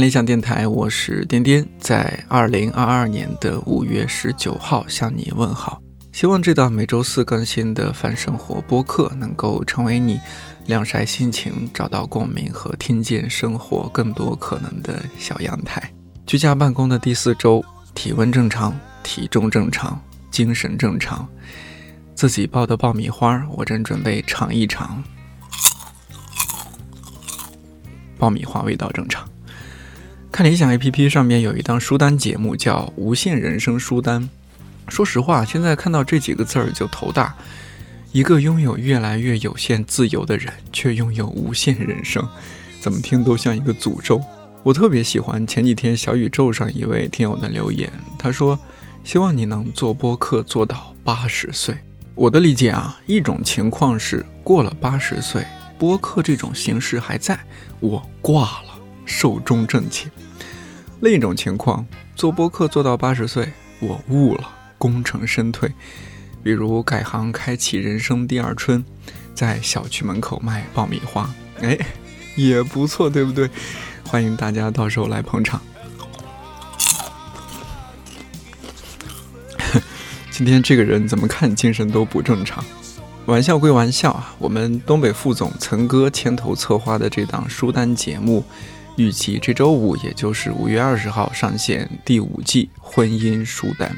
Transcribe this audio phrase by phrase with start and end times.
[0.00, 5.78] 看理想电台，我是颠颠，在二零二二年的五月十九号向你问好。
[6.10, 10.18] 希望这档每周四更新的泛生活播客能够成为你
[10.64, 15.92] 晾晒心情、找到共鸣和听见生活更多可能的小阳台。
[16.26, 17.62] 居家办公的第四周，
[17.94, 21.28] 体温正常，体重正常，精神正常。
[22.14, 25.04] 自己爆的爆米花，我正准备尝一尝。
[28.18, 29.28] 爆米花味道正常。
[30.32, 34.22] 看理想 APP 上面有一档书单节目叫《无限人生书单》。
[34.88, 37.34] 说实话，现在看到这几个字儿就头大。
[38.12, 42.26] 一个拥有越来越有限自由的人，却拥有无限人生，
[42.80, 44.22] 怎么听都像一个诅咒。
[44.62, 48.58] 我特别喜欢前几天小宇宙上一位听友的留言，他说
[49.04, 51.76] ：“希望你能做播客做到八十岁。”
[52.14, 55.44] 我的理解啊，一种情况是过了八十岁，
[55.78, 57.38] 播客这种形式还在，
[57.78, 60.08] 我挂了，寿终正寝；
[61.00, 64.56] 另一种情况，做播客做到八十岁，我悟了。
[64.76, 65.70] 功成身退，
[66.42, 68.82] 比如改行开启人生第二春，
[69.34, 71.28] 在小区门口卖爆米花，
[71.60, 71.78] 哎，
[72.34, 73.50] 也不错，对不对？
[74.06, 75.60] 欢迎大家到时候来捧场。
[80.30, 82.64] 今天这个人怎么看精神都不正常。
[83.26, 88.42] 玩笑归玩笑啊，我们东北副总岑哥牵头策划的这档书单节目，
[88.96, 93.94] 预计这周五，也就是五月二十号上线第五季婚姻书单。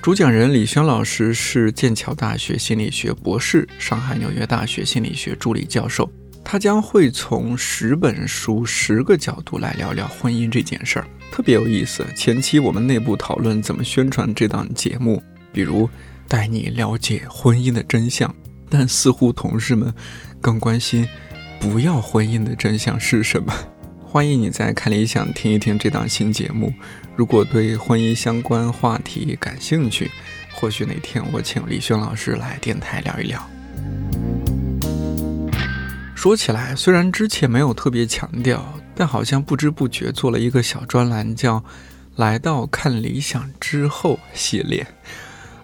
[0.00, 6.10] 主讲人李轩老师是剑桥大学心理学博士，上海纽约大学心理学助理教授。
[6.44, 12.04] 他将会从十本书、十个角度来聊聊婚姻这件事儿，特别有意思。
[12.16, 15.88] 前期我们内部讨论怎么宣传这档节目，比如
[16.26, 18.34] 带你了解婚姻的真相，
[18.68, 19.94] 但似乎同事们
[20.40, 21.08] 更关心
[21.60, 23.54] 不要婚姻的真相是什么。
[24.12, 26.70] 欢迎你在看理想听一听这档新节目。
[27.16, 30.10] 如果对婚姻相关话题感兴趣，
[30.52, 33.42] 或许哪天我请李轩老师来电台聊一聊。
[36.14, 41.60] 说起来，虽然之前没有特别强调，但好像不知不觉做了一个小专栏，叫
[42.16, 44.86] 《来到看理想之后》系列。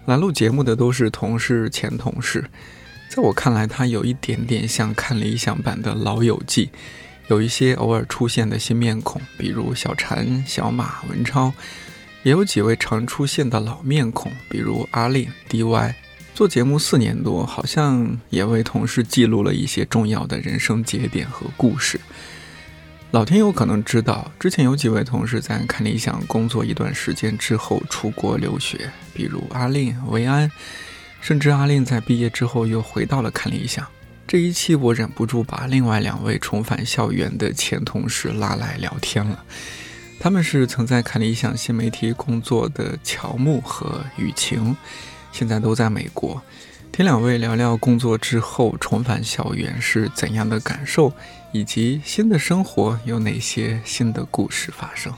[0.06, 2.48] 来录节目的都是同事、前同事，
[3.10, 6.64] 在我看来，它有一点点像看理想版的《老友记》。
[7.28, 11.52] 有一些偶尔出现的新面孔，比如小陈、小马、文超，
[12.22, 15.94] 也有几位常出现的老面孔，比如阿令、DY。
[16.34, 22.00] 做节目四年多，好像也为同事记录了一些重要的人生节点和故事。
[23.10, 30.50] 老天有可能知道，之前有几位同事在看理想工作一段时间之后出国留学，比如阿令、维安，
[31.20, 33.86] 甚至阿令在毕业之后又回到了看理想。
[34.28, 39.42] 这一期我忍不住把另外两位重返校园的前同事拉来聊天了。
[40.20, 44.76] 他们是曾在看理想新媒体工作的乔木和雨晴，
[45.32, 46.42] 现在都在美国。
[46.92, 51.10] 听两位聊聊工作之后重返校园是怎样的感受，
[51.50, 55.10] 以及新的生活有哪些新的故事发生。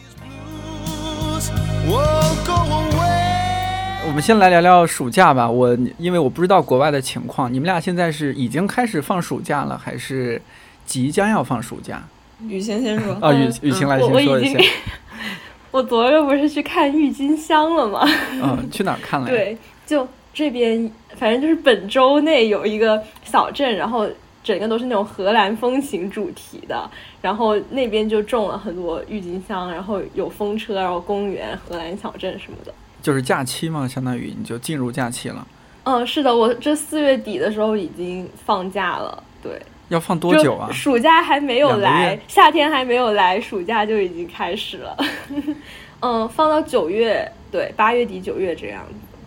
[4.11, 5.49] 我们先来聊聊暑假吧。
[5.49, 10.43] 我因为我不知道国外的情况，你们俩现在是已经开始放暑假了，还是
[10.85, 12.03] 即将要放暑假？
[12.49, 14.59] 雨晴先说啊，雨雨晴来先说一下。
[15.71, 18.05] 我昨日不是去看郁金香了吗？
[18.43, 19.29] 嗯，去哪儿看了？
[19.29, 19.57] 对，
[19.87, 24.09] 就这边，反正就是本周内有一个小镇，然后
[24.43, 26.91] 整个都是那种荷兰风情主题的，
[27.23, 32.75] 然后那边就种了很多郁金香，然后有风车，然后公园、荷兰小镇什么的。
[33.03, 35.47] 就是假期嘛，相当于你就进入假期了。
[35.85, 39.23] 嗯，是的，我这四月底的时候已经放假了。
[39.43, 40.71] 对，要放多久啊？
[40.71, 44.97] 暑假还没有来，夏天还没有来，暑假就已经开始了。
[46.03, 48.85] 嗯，放到九月，对，八月底九月这样。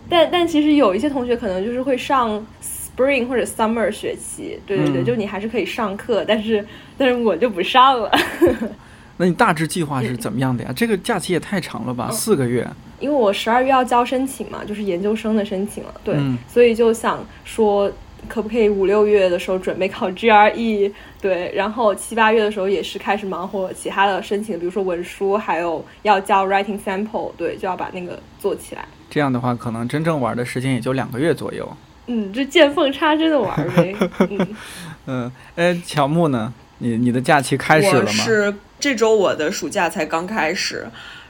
[0.10, 6.64] 但但其实有一些同学可能就是会上 spring 或者 summer 学期，对对对，就你还是可以上课，但是
[6.98, 8.12] 但是我就不上了。
[9.18, 10.74] 那你大致计划是怎么样的呀？
[10.76, 12.68] 这个假期也太长了吧，四个月。
[13.00, 16.16] 因为我十二月要交申请嘛，就是研究生的申请了，对，
[16.48, 17.92] 所以就想说，
[18.30, 28.86] 可不可以五六月的时候准备考 GRE，对，然后七八月的时候也是开始忙活其他的申请，比如说文书，还有要交 writing sample，对，就要把那个做起来。
[29.10, 31.70] 这样的话，可能真正玩的时间也就两个月左右。
[32.08, 33.96] 嗯，这见缝插针的玩呗。
[34.30, 34.48] 嗯，
[35.08, 36.54] 嗯，哎，乔木呢？
[36.80, 38.10] 你你的假期开始了吗？
[38.12, 40.86] 是这周我的暑假才刚开始，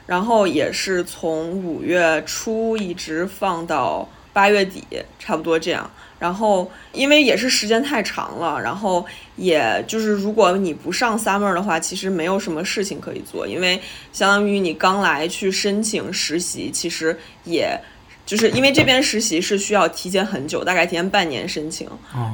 [0.06, 4.82] 然后也是从五月初一直放到八月底，
[5.20, 5.88] 差不多这样。
[6.18, 9.06] 然后因为也是时间太长了，然后
[9.36, 13.80] 也就是如果你不上 summer 的话，其实没有什么事情可以做，因为
[14.12, 17.78] 相当于你刚来去申请实习，其实也。
[18.26, 21.86] 就是因为这边实习是需要提前很久，大概提前半年申请，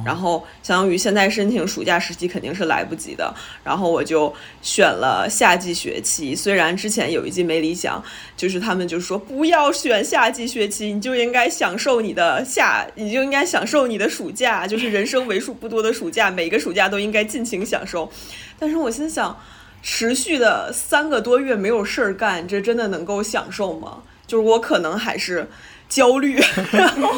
[0.05, 3.33] 然后相当于现在申请暑假实习肯定是来不及的。
[3.61, 8.01] 然后我就选了夏季学期，虽然之前有一季没理想，
[8.37, 18.09] 就是他们就说不要选夏季学期，你就应该享受你的夏，你就应该享受你的暑假，就是人生为数不多的暑假，每个暑假都应该尽情享受。
[18.57, 19.37] 但是我心想，
[19.81, 24.03] 持续的三个多月没有事儿干，这真的能够享受吗？
[24.25, 25.49] 就是我可能还是。
[25.91, 26.39] 焦虑，
[26.71, 27.11] 然 后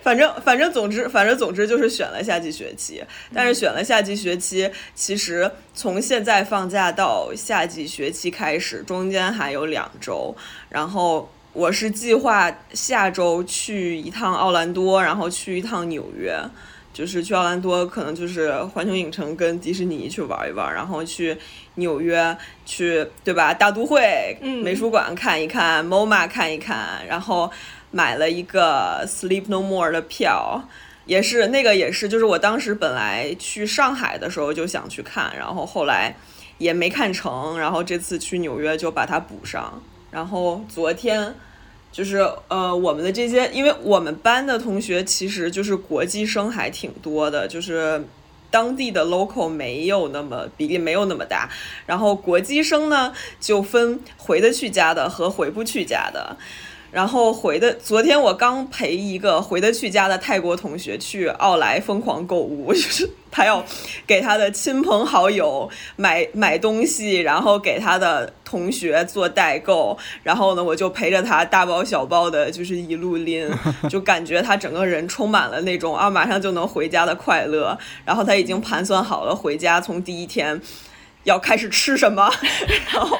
[0.00, 3.02] 反正反正总之反正总之就是选了夏季学期，
[3.34, 10.32] 但是选了夏季学期，其实从现在放假到夏季学期开始，中间还有两周，
[10.68, 16.38] 然后我是计划下周去一趟奥兰多，然后去一趟纽约，
[16.92, 21.36] 就是去奥兰多可能就是环球影城跟迪士尼去玩一玩，然后去
[21.74, 23.52] 纽约去对吧？
[23.52, 27.50] 大都会美术馆看一看，MoMA 看一看，然后。
[27.90, 30.68] 买了一个 Sleep No More 的票，
[31.06, 36.14] 也是那个也是，就是我当时本来去上海的时候就想去看，然后后来
[36.58, 39.82] 也没看成，然后这次去纽约就把它补上。
[40.10, 41.34] 然后昨天
[41.90, 48.04] 就是呃我们的这些，因为我们班的同学其实就是国际生还挺多的，就是
[48.50, 51.48] 当地的 local 没有那么比例没有那么大，
[51.86, 56.36] 然后国际生呢就分回得去家的和回不去家的。
[56.90, 63.64] 然后回的，昨天我刚陪一个回得去家的泰国同学去奥莱疯狂购物，就是他要
[64.06, 73.48] 给他的亲朋好友买 买东西，然后给他的同学做代购，然后呢，我就陪着他大包小包的，就是一路拎，
[73.88, 77.78] 就感觉他整个人充满了那种啊马上就能回家的快乐。
[78.04, 80.60] 然后他已经盘算好了回家从第一天
[81.24, 82.30] 要开始吃什么，
[82.92, 83.18] 然后。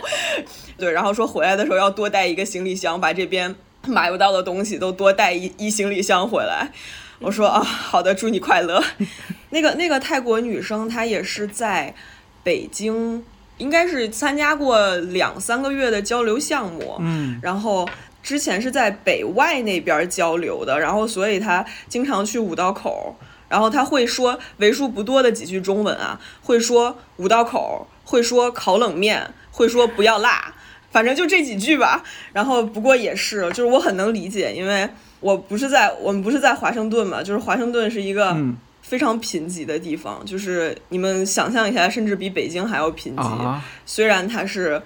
[0.79, 3.55] 对，然后说回来的时候要多带一个行李箱，把这边
[3.87, 6.71] 买不到的东西都多带一一行李箱回来。
[7.19, 8.83] 我说啊，好的，祝你快乐。
[9.51, 11.95] 那个那个泰国女生，她也是在
[12.43, 13.23] 北京，
[13.59, 16.97] 应该是参加过两三个月的交流项目。
[17.01, 17.87] 嗯，然后
[18.23, 23.15] 之前是在北外那边交流的，然后所以她经常去五道口，
[23.51, 30.55] 然后他会说为数不多的几句中文啊，会说五道口，会说烤冷面，会说不要辣。
[30.91, 32.03] 反正就这几句吧，
[32.33, 34.89] 然后不过也是，就是我很能理解，因为
[35.21, 38.37] 我不是在我们不是在华盛顿嘛，就是华盛顿是一个
[38.83, 43.59] 非常贫瘠的地方，就是你们想象一下，甚至比北京还要贫瘠。
[43.87, 44.83] 虽然它是，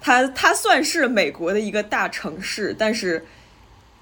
[0.00, 3.24] 它它算是美国的一个大城市，但是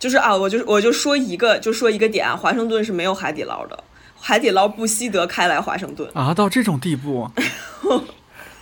[0.01, 3.85] 就是啊，我就我就说一个，就说一个点啊，华盛顿是没有海底捞的，
[4.27, 7.31] 海底捞不惜得开来华盛顿啊，到这种地步。
[7.37, 7.43] 对，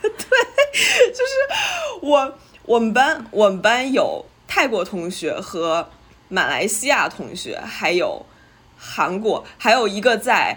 [0.02, 2.38] 就是我。
[2.64, 5.88] 我们班我们班有泰国同学和
[6.28, 8.24] 马来西亚同学，还有
[8.78, 10.56] 韩国，还有一个在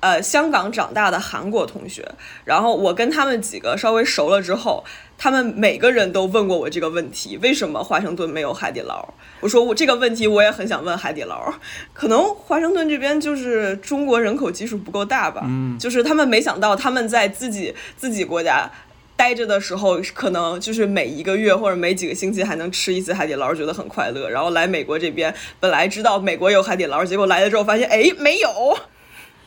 [0.00, 2.06] 呃香港长大的韩国同学。
[2.44, 4.84] 然后我跟他们几个稍微熟了之后，
[5.18, 9.08] 他们每个人都问过我这个问题：为什么华盛顿没有海底捞？
[9.40, 11.52] 我说我这个问题我也很想问海底捞。
[11.92, 15.42] 可能华盛顿这边就是中国人口基数不够大吧？
[15.44, 18.70] 嗯，就是他们没想到他们在自己自己国家。
[19.18, 24.28] 待着的时候，可能就是每一个月或者每几个星期还能吃一次海底捞，觉得很快乐。
[24.28, 28.50] 然后来美国这边，本来知道美国有海底捞，结果来了之后发现，哎，没有。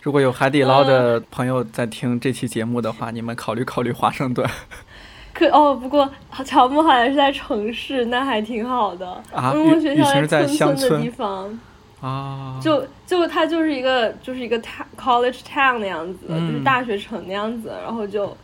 [0.01, 4.49] 如果有海底捞的朋友在听这期节目的话，你们考虑考虑华盛顿。
[5.39, 6.09] 可哦，不过
[6.43, 9.07] 乔木好像是在城市，那还挺好的。
[9.33, 11.57] 啊，我学校在乡村的地方。
[12.01, 12.59] 啊。
[12.61, 14.59] 就就它就是一个就是一个
[14.97, 18.35] college town 那样子，就是大学城那样子，然后就。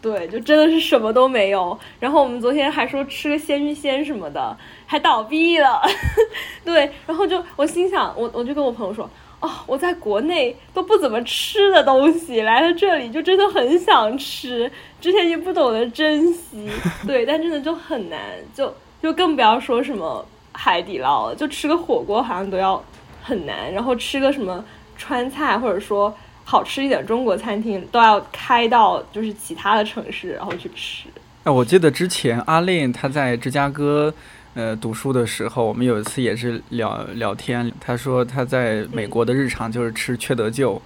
[0.00, 1.78] 对，就真的是什么都没有。
[2.00, 5.80] 然后我们昨天还说吃个鲜芋仙什么的，还倒闭了。
[6.64, 9.08] 对，然后就我心想，我我就跟我朋友说，
[9.42, 14.70] 哦，我在国内都不怎么吃的东西，来了这里就真的很想吃。
[15.00, 16.66] 之前也不懂得珍惜，
[17.06, 18.18] 对，但真的就很难，
[18.54, 22.82] 就就更不要说什么海底捞了，就吃个火锅好像都要
[23.22, 23.70] 很难。
[23.70, 24.64] 然后吃个什么
[24.96, 26.14] 川菜，或者说。
[26.44, 31.06] 好吃一点中国餐厅都要开到就是其他的城市，然后去吃。
[31.44, 34.12] 哎，我记得之前阿令他在芝加哥，
[34.54, 40.80] 呃，读书的时候，我们有一次也是聊聊天，他说他在美国的日常就是吃缺德舅，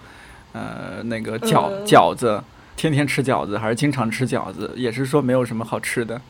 [0.52, 2.40] 呃，那个饺饺子，
[2.76, 4.72] 天天吃饺子，还是经常吃饺子？
[4.76, 6.20] 也是说没有什么好吃的。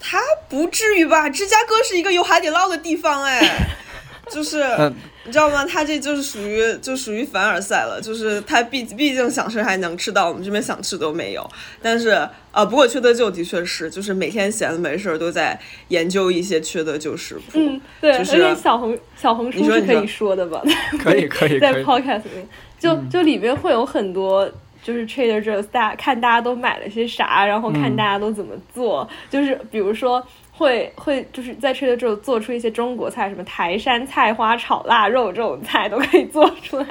[0.00, 1.30] 他不至于吧？
[1.30, 3.40] 芝加哥是一个有海底捞的地方，哎，
[4.28, 5.64] 就是嗯你知道吗？
[5.64, 11.48] 他这就是属于就属于凡尔赛了，就是他毕毕竟想吃还能吃到，我们这边想吃都没有。
[11.80, 12.10] 但是
[12.50, 17.42] 啊，不过缺德舅的确是，就是每天闲着没事儿都在研究一些缺德舅食谱。
[17.54, 20.62] 嗯，对，就是而且小红小红书你说你说是可以说的吧？
[21.02, 22.48] 可以可以 在 podcast 里面，
[22.78, 24.50] 就就里面会有很多。
[24.84, 30.20] 就是 Trader Joe's，大家看大家都买了些啥，然后看嗯大家都怎么做，就是比如说
[30.54, 36.86] 会会就是在 Trader Joe's 做出一些中国菜，什么台山菜花炒腊肉这种菜都可以做出来，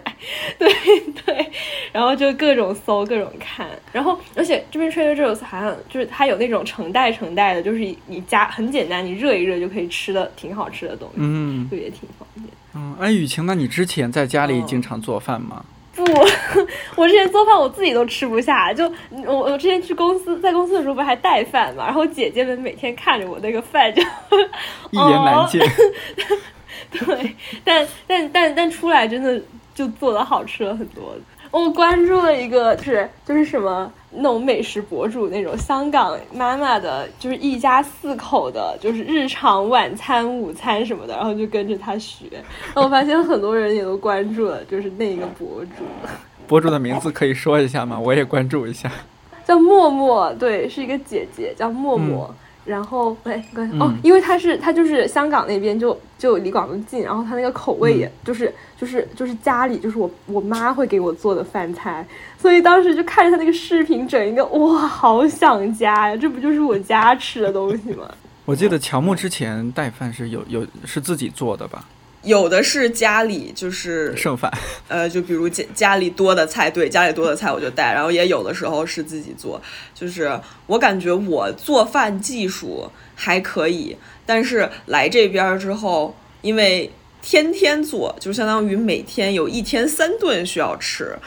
[0.58, 0.68] 对
[1.25, 1.50] 对，
[1.91, 11.70] 然后就各种搜各种看，然后而且这边 Trader Joe's 好像就是它有那种成袋成袋的，就是你加很简单，你热一热就可以吃的挺好吃的东西，嗯。
[11.70, 12.48] 就也挺方便。
[12.74, 15.63] 嗯，哎，雨晴，那你之前在家里哦经常做饭吗？
[16.03, 16.13] 不，
[17.01, 18.91] 我之前做饭我自己都吃不下，就
[19.25, 24.01] 我我之前去公司，在公司的时候不是还带饭嘛，然后姐姐们每天看着我那个饭就
[24.91, 25.62] 一言难尽。
[26.91, 29.41] 对，但但但但出来真的
[29.74, 31.15] 就做的好吃了很多。
[31.51, 42.25] 我关注了一个就是就是什么那种美食博主，那种香港妈妈的，就是一家四口的，就是日常晚餐、午餐什么的，然后就跟着他学。
[42.31, 45.84] 然后我发现很多人也都关注了，就是那个博主。
[46.48, 48.00] 博主的名字可以说一下吗？
[48.00, 48.91] 我也关注一下。
[49.43, 52.34] 叫默默，对，是一个姐姐，叫默默。
[52.63, 62.06] 然后，哎，刚、哦嗯，因为他是他就是香港那边就就离广东近，然后他那个口味也、就是就是就是家里就是我我妈会给我做的饭菜，
[62.39, 66.15] 所以当时就看着他那个视频，整一个哇，好想家呀！
[66.15, 68.10] 这不就是我家吃的东西吗？
[68.46, 71.86] 我记得乔木之前带饭是有有是自己做的吧？
[72.24, 74.51] 有的是家里就是剩饭。
[74.88, 79.60] 呃，就比如家家里多的菜，对家里多的菜我就带，然后也有的时候是自己做。
[79.96, 86.92] 就是我感觉我做饭技术还可以，但是来这边儿之后，因为
[87.24, 91.18] 天天做，就相当于每天有一天三顿需要吃。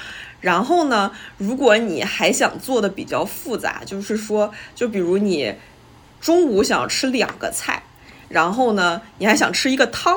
[0.41, 5.55] 然后呢，如果你还想做的比较复杂，就是说，就比如你
[6.21, 7.83] 中午想要吃两个菜，
[8.29, 10.17] 然后呢，你还想吃一个汤。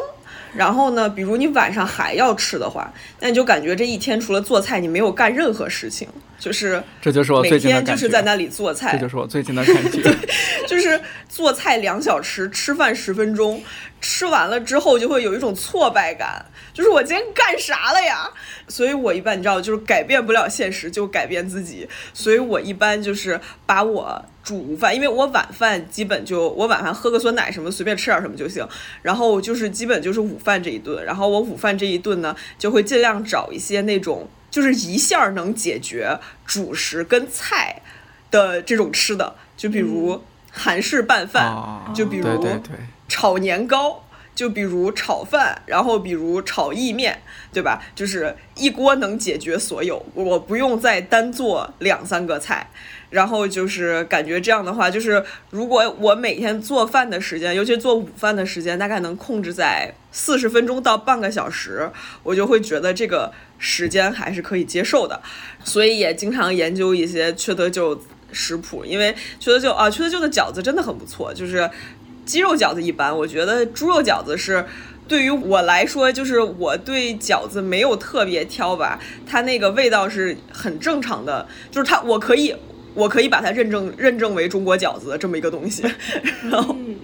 [0.54, 6.08] 然后呢，比如你晚上还要吃的话，那你就感觉这一天除了做菜，你没有干任何事情，
[6.40, 7.58] 就是这就是我每。
[7.58, 10.02] 天就是在那里做菜，这就是我最近的感觉。
[10.68, 13.62] 就是做菜两小时，吃饭十分钟，
[14.00, 18.30] 吃完了之后就会有一种挫败感，就是我今天干啥了呀？
[18.68, 21.88] 所以我一般你知道，就是改变不了现实，就改变自己。
[22.14, 28.66] 所以我一般就是把我煮午饭，因为我晚饭基本就我晚饭喝个酸奶什么，随便吃点什么就行。
[29.02, 37.82] 然后就是基本就是午饭这一顿，然后我午饭这一顿呢，就会尽量找一些那种就是一下能解决主食跟菜
[38.32, 42.78] 的这种吃的，就比如韩式拌饭，哦就比如对对对，
[43.10, 44.02] 炒年糕，
[44.38, 47.20] 就比如炒饭，然后比如炒意面，
[47.52, 47.82] 对吧？
[47.96, 52.70] 就是一锅能解决所有，我不用再单做两三个菜。
[53.10, 61.90] 然后就是感觉这样的话，就是如果我每天做饭的时间，尤其做午饭的时间，大概能控制在四十分钟到半个小时，
[62.22, 65.20] 我就会觉得这个时间还是可以接受的。
[65.64, 68.00] 所以也经常研究一些缺德舅
[68.34, 71.68] 食谱，因为缺德舅啊，缺德舅的饺子真的很不错，就是
[72.28, 74.64] 鸡肉饺子一般，我觉得猪肉饺子是。
[75.08, 82.54] 对于我来说，就是我对饺子没有特别挑吧，它那个味道是很正常的，就是它我可以
[82.94, 85.82] 我可以把它认证认证为中国饺子的这么一个东西，
[86.52, 86.98] 然后嗯，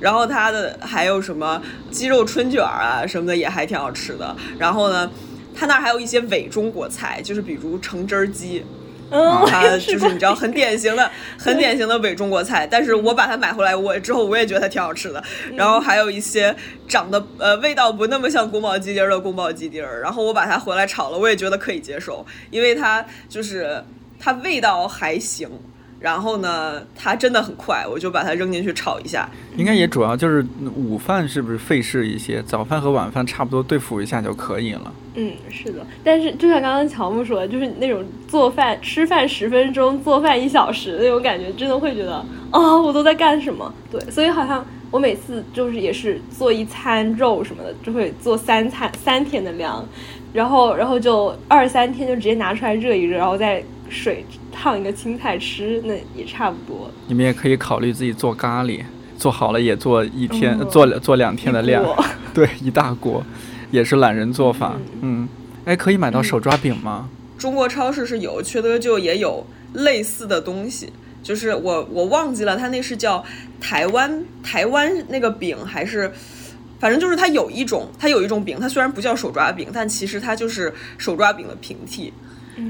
[0.00, 1.60] 然后它的还有什么
[1.90, 5.10] 鸡肉春卷儿啊什么的也还挺好吃的，然后呢，
[5.54, 8.64] 它那儿还有一些伪中国菜，就是比如橙汁儿鸡，
[9.12, 15.22] 嗯，它就是是你知道很典型的、 很典型的伪中国菜，但是我把它买回来，我之后我也觉得它挺好吃的。
[15.54, 16.54] 然后还有一些
[16.88, 23.82] 长得呃味道不那么像宫保鸡丁儿的宫保鸡丁儿，然后我把它回来炒了，我也觉得可以接受，因为它就是
[24.18, 25.48] 它味道还行。
[26.06, 29.28] 然后呢，它真的很快，我就把它扔进去炒一下。
[29.56, 30.46] 应该也主要就是
[30.76, 34.92] 午饭是不是费事一些，早饭和晚饭差不多对付一下就可以了。
[35.16, 43.74] 嗯，是的，但是就像刚刚乔木说的，就是那种做饭吃饭十分钟，做饭一小时那种感觉，真的会觉得啊、我都在干什么？
[43.90, 49.84] 对，所以好像我每次就是也是做一餐肉什么的，就会做三餐三天的量，
[50.32, 54.24] 然后然后就二三天就直接拿出来热一热，然后再水
[54.56, 56.90] 烫一个青菜吃，那也差不多。
[57.06, 58.82] 你们也可以考虑自己做咖喱，
[59.18, 61.84] 做好了也做一天，嗯做做两天的量，
[62.32, 63.22] 对，一大锅，
[63.70, 64.76] 也是懒人做法。
[65.02, 65.28] 嗯，
[65.66, 67.08] 哎，可以买到手抓饼吗？
[67.36, 70.90] 中国超市是有，缺德就也有类似的东西，
[71.22, 73.22] 就是我我忘记了，它那是叫
[73.60, 76.10] 台湾台湾那个饼还是。
[76.78, 82.12] 反正就是它有一种，它有一种饼，它虽然不叫手抓饼，但其实它就是手抓饼的平替。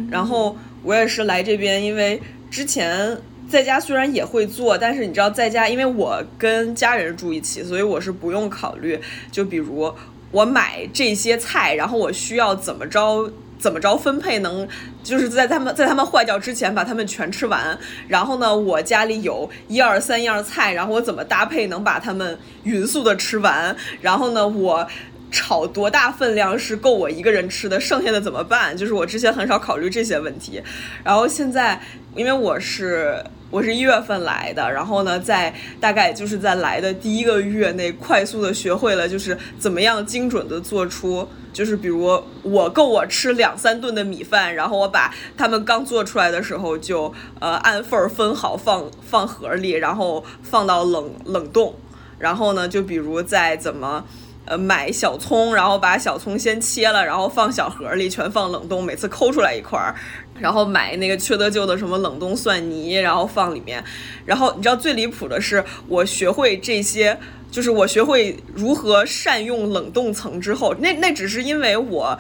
[0.09, 3.19] 然后我也是来这边，因为之前
[3.51, 8.99] 在家虽然也会做，但是你知道在家，因为我跟家人住一起，所以我是不用考虑，
[9.33, 9.93] 就比如
[10.31, 13.31] 我买这些菜，然后我需要怎么着。
[13.59, 14.69] 怎么着分配能，
[15.03, 17.77] 就是在他们在他们坏掉之前把他们全吃完。
[18.07, 23.75] 然后呢，我家里有一二三样菜，然后我怎么搭配能把它们匀速的吃完？
[24.03, 24.87] 然后呢，我
[25.31, 27.79] 炒多大分量是够我一个人吃的？
[27.81, 28.77] 剩下的怎么办？
[28.77, 30.63] 就是我之前很少考虑这些问题。
[31.05, 31.81] 然后现在，
[32.15, 41.29] 因为我是我是一月份来的，然后呢，在大概就是在来的第一个月内，快速的学会了就是怎么样精准的做出。
[41.53, 51.75] 就是比如我够我吃两三顿的米饭，然后我把他们刚做出来的时候就呃按份儿分好放放盒里，然后放到冷冷冻。
[52.19, 54.05] 然后呢，就比如再怎么
[54.47, 59.95] 呃买小葱，然后把小葱先切了，然后放小盒里，全放冷冻，每次抠出来一块儿。
[60.39, 63.83] 然后买那个缺德舅的什么冷冻蒜泥，然后放里面。
[64.25, 67.19] 然后你知道最离谱的是，我学会这些。
[67.49, 72.19] 就是我学会如何善用冷冻层之后，那那只是因为我。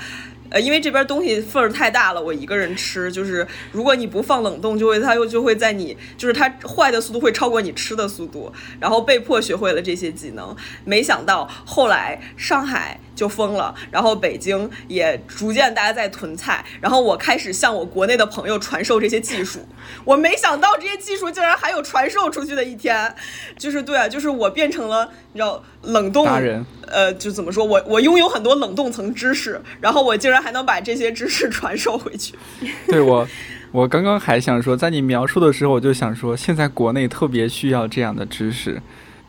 [0.50, 10.54] 呃，因为这边东西份儿太大了，我一个人吃，就是如果你不放冷冻，就会它又就会在你，就是它坏的速度会超过你吃的速度，然后被迫学会了这些技能。
[10.84, 19.58] 没想到后来上海就封了，然后北京也逐渐大家在囤菜，然后我开始向我国内的朋友传授这些技术。
[20.04, 23.12] 我没想到这些技术竟然还有传授出去的一天，
[23.58, 26.64] 就是对啊，就是我变成了你知道冷冻达人。
[26.88, 32.34] 呃，就怎么说我我拥有很多冷冻层知识，然后我竟然还能把这些知识传授回去。
[32.86, 33.26] 对我，
[33.73, 38.80] 我刚刚还想说，在你描述的时候，我就想说，现在国内特别需要这样的知识。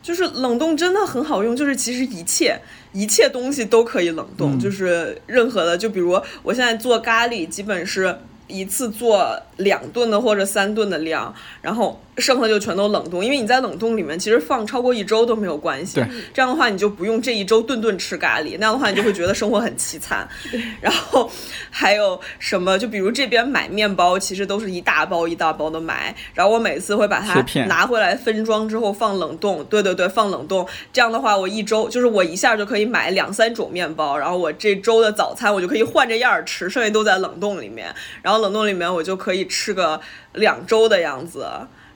[0.01, 2.59] 就是冷冻真的很好用，就是其实一切
[2.93, 12.01] 一切东西都可以冷冻，就是任何的，就比如我现在做咖喱，基本是一次做两顿的或者三顿的量，然后。
[12.17, 15.97] 剩下就全都冷冻，因为你在冷冻里面其实放超过一周都没有关系。
[15.97, 20.27] 对，这样的话你就不用这一周顿顿吃咖喱，那样的话你就会觉得生活很凄惨。
[20.81, 21.29] 然后
[21.69, 22.75] 还有什么？
[22.79, 29.63] 就比如这边买面包，其实都是一大包一大包的买，然后我每次会把它拿回来分装之后放冷冻。
[29.65, 30.67] 对对对，放冷冻。
[30.91, 37.93] 这样的话我一周就是我一下就可以买两三种面包，然后我这周的早餐我就可以换着样儿吃，剩下都在冷冻里面。
[38.23, 39.99] 然后冷冻里面我就可以吃个
[40.33, 41.47] 两周的样子。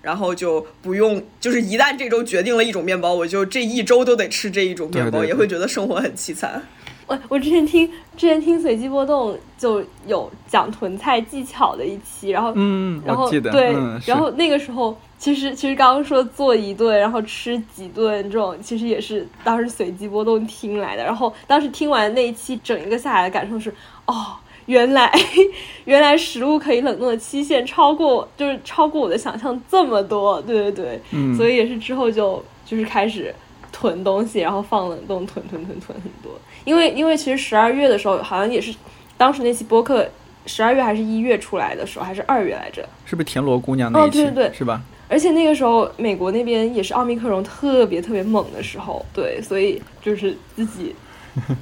[0.01, 6.59] 然后就不用，就是一旦这周决定了一种面包，我就这一周都得吃这一种面包，也会觉得生活很凄惨。
[7.05, 13.75] 我我之前听之前听随机波动就有讲囤菜技巧的一期，然后嗯，然后对，
[14.07, 21.03] 然后那个时候其实其实刚刚说做一顿，然后吃几顿这种，其实也是当时随机波动听来的。
[21.03, 23.71] 然后当时听完那一期，整一个下来的感受是，
[24.07, 24.37] 哦。
[24.65, 25.11] 原来，
[25.85, 30.41] 原来食物可以冷冻的期限超过，就是超过我的想象这么多。
[30.41, 33.33] 对对对，嗯，所以也是之后就就是开始
[33.71, 36.31] 囤东西，然后放冷冻囤囤囤囤很多。
[36.63, 38.73] 因为因为其实十二月的时候好像也是，
[39.17, 40.07] 当时那期播客
[40.45, 42.87] 十二月还是一月出来的时候，还是二月来着？
[43.05, 44.21] 是不是田螺姑娘那一期？
[44.23, 44.81] 对对对，是吧？
[45.09, 50.95] 而且那个时候美国那边也是奥密克戎特别特别猛的时候，对，所以就是自己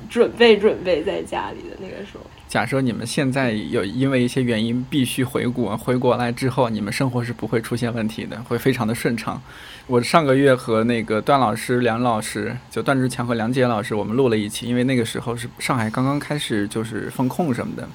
[0.09, 2.21] 准备准备在家里的那个时候。
[2.49, 9.39] 假设你们现在有因为一些原因必须回国，回国来之后，你们生活是不会出现问题的，会非常的顺畅。
[9.85, 17.88] 我上个月和那个段老师、梁老师，就段志强和梁杰老师，我们录了一期，因为那个时候是上海刚刚开始就是封控什么的，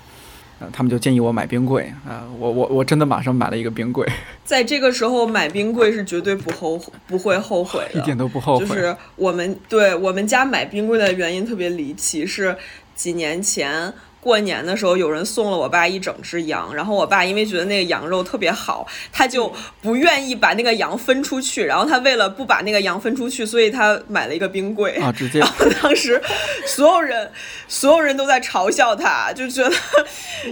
[0.60, 4.06] 呃， 他们就建议我买冰柜啊，我我我真的马上买了一个冰柜。
[4.44, 8.66] 在这个时候买冰柜是绝对不后不会后悔的， 一点都不后悔。
[8.66, 12.56] 就是我们对我们家买冰柜的原因特别离奇，是
[12.94, 13.92] 几年前。
[14.24, 25.40] 过年的时候，有人送了我爸一整只羊，然后我爸因为觉得那个羊肉特别好，他就不愿意把那个羊分出去，然后他为了不把那个羊分出去，所以他买了一个冰柜啊，直接。
[25.40, 26.20] 然后当时
[26.64, 27.30] 所有人
[27.68, 29.70] 所有人都在嘲笑他，就觉得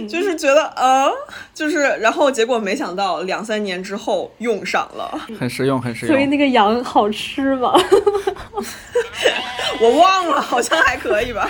[0.07, 1.11] 就是觉得嗯，
[1.51, 6.13] 就是然后结果没想到两三年之后用上了，很实用，很实用。
[6.13, 7.73] 所以那个羊好吃吗？
[9.81, 11.49] 我忘了，好像还可以吧。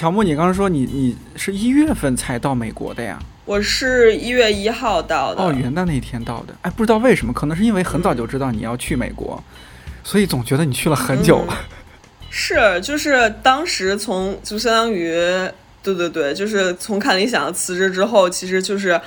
[0.00, 3.18] 乔木，你刚刚说你你是一月份才到美国的呀？
[3.44, 5.42] 我是一月一号到的。
[5.42, 6.54] 哦，元旦那天到的。
[6.62, 9.44] 哎，不知道为什么，可能是因为很早就知道你要去美国，
[10.02, 11.54] 所以总觉得你去了很久了。
[12.30, 15.12] 是，就是当时从就相当于
[15.82, 18.98] 对对对，就是从看理想辞职之后，其实就是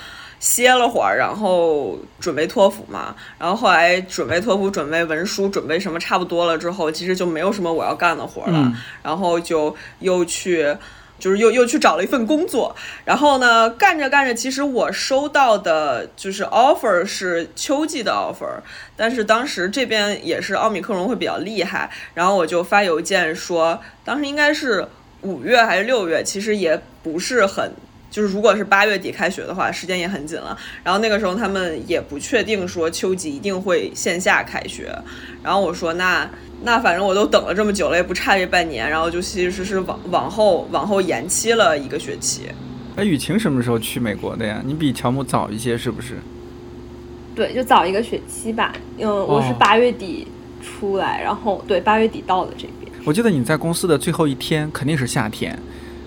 [0.43, 8.75] 歇了会儿，然后准备托福嘛，然后后来准备托福、准备文书、准备什么差不多了之后，其实就没有什么我要干的活了，嗯。
[9.01, 10.75] 然后就又去。
[11.19, 12.75] 就是又又去找了一份工作，
[13.05, 18.59] 然后呢，干着干着，其实我收到的就是 offer 是秋季的 offer，
[18.97, 24.85] 但是当时这边也是奥密克戎会比较厉害，然后我就发邮件说，当时应该是
[25.21, 27.71] 五月还是六月，其实也不是很，
[28.13, 30.55] 就是如果是八月底开学的话，时间也很紧了。
[30.83, 34.95] 然后那个时候他们也不确定说秋季一定会线下开学，
[35.41, 36.29] 然后我说那
[36.61, 42.43] 那反正我都等了这么久了，也不差这半年，然后就其实是往往后往后延期了一个学期。
[42.95, 44.61] 哎，雨晴什么时候去美国的呀？
[44.63, 46.19] 你比乔木早一些是不是？
[47.33, 48.71] 对，就早一个学期吧。
[48.99, 50.27] 嗯，我是哦八月底
[50.61, 52.91] 出来，然后对八月底到的这边。
[53.03, 55.57] 我记得你在公司的最后一天肯定是夏天，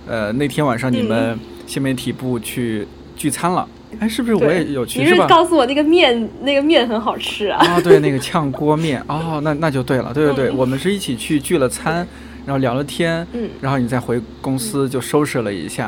[0.06, 1.36] 呃，那天晚上你们
[1.66, 5.00] 新媒体部去聚餐了，哎，是不是我也有去？
[5.00, 5.26] 你是是？
[5.26, 7.58] 告诉我那个面，那个面很好吃啊。
[7.66, 12.06] 啊，对，那个炝锅面，哦，那那就对了，对对对，嗯我们是一起去聚了餐，
[12.44, 15.86] 然后聊了天，嗯，然后你再回公司就收拾了一下，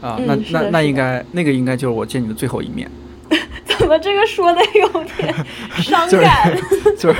[0.00, 2.90] 啊，嗯那那那应该那个应该就是我见你的最后一面，
[3.78, 5.34] 怎么这个说的有点
[5.82, 6.56] 伤就是感？
[6.98, 7.18] 就是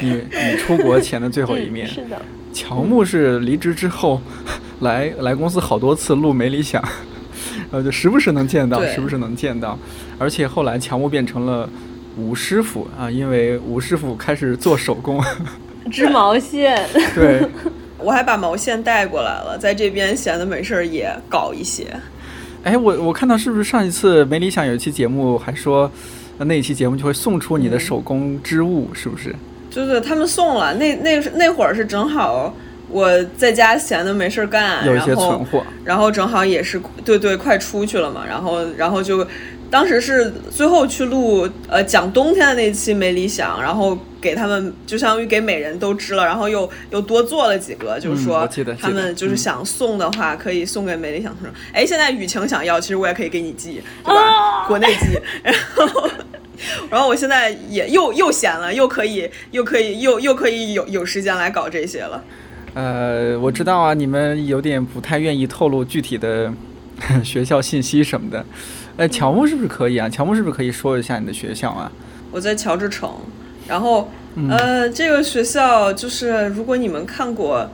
[0.00, 1.86] 你你出国前的最后一面。
[1.86, 4.20] 嗯、是的，乔木是离职之后
[4.80, 6.82] 来来公司好多次录没理想，
[7.70, 9.78] 呃，就时不时能见到，时不时能见到，
[10.18, 11.68] 而且后来乔木变成了
[12.16, 15.22] 吴师傅啊，因为吴师傅开始做手工，
[15.90, 16.84] 织毛线。
[17.14, 17.46] 对，
[17.98, 21.86] 我还把毛线带过来了，在这边闲的没事儿也搞一些。
[22.64, 25.90] 哎，我我看到是不是上一次没理想有一期节目还说，
[26.38, 29.34] 呃那一期节目就会送出你的嗯手工织物，是不是？
[29.70, 32.52] 就是他们送了，那那那会儿是正好
[32.90, 39.26] 我在家闲的没事儿干，有一些然后存货，然后正好也是对对，快出去了嘛，然后然后就
[39.70, 48.48] 当时是最后去录呃讲冬天的那期没理想，然后给他们就相当于给每人都织了，然后又又多做了几个，就是嗯说
[48.80, 51.52] 他们就是想送的话可以送给没理想同学。
[51.72, 54.66] 哎，现在雨晴想要，其实我也可以给你寄，对吧？
[54.66, 55.54] 国内寄， 然
[55.88, 56.10] 后。
[56.90, 62.22] 然后我现在也又又闲了，又可以又可以又又可以有有时间来搞这些了。
[62.74, 66.52] 呃，我知道啊，你们有点不太愿意透露具体的
[67.24, 68.44] 学校信息什么的。
[68.96, 70.08] 呃，乔木是不是可以啊？
[70.08, 71.90] 乔木是不是可以说一下你的学校啊？
[72.30, 73.10] 我在乔治城，
[73.66, 77.68] 然后、嗯呃，这个学校就是如果你们看过，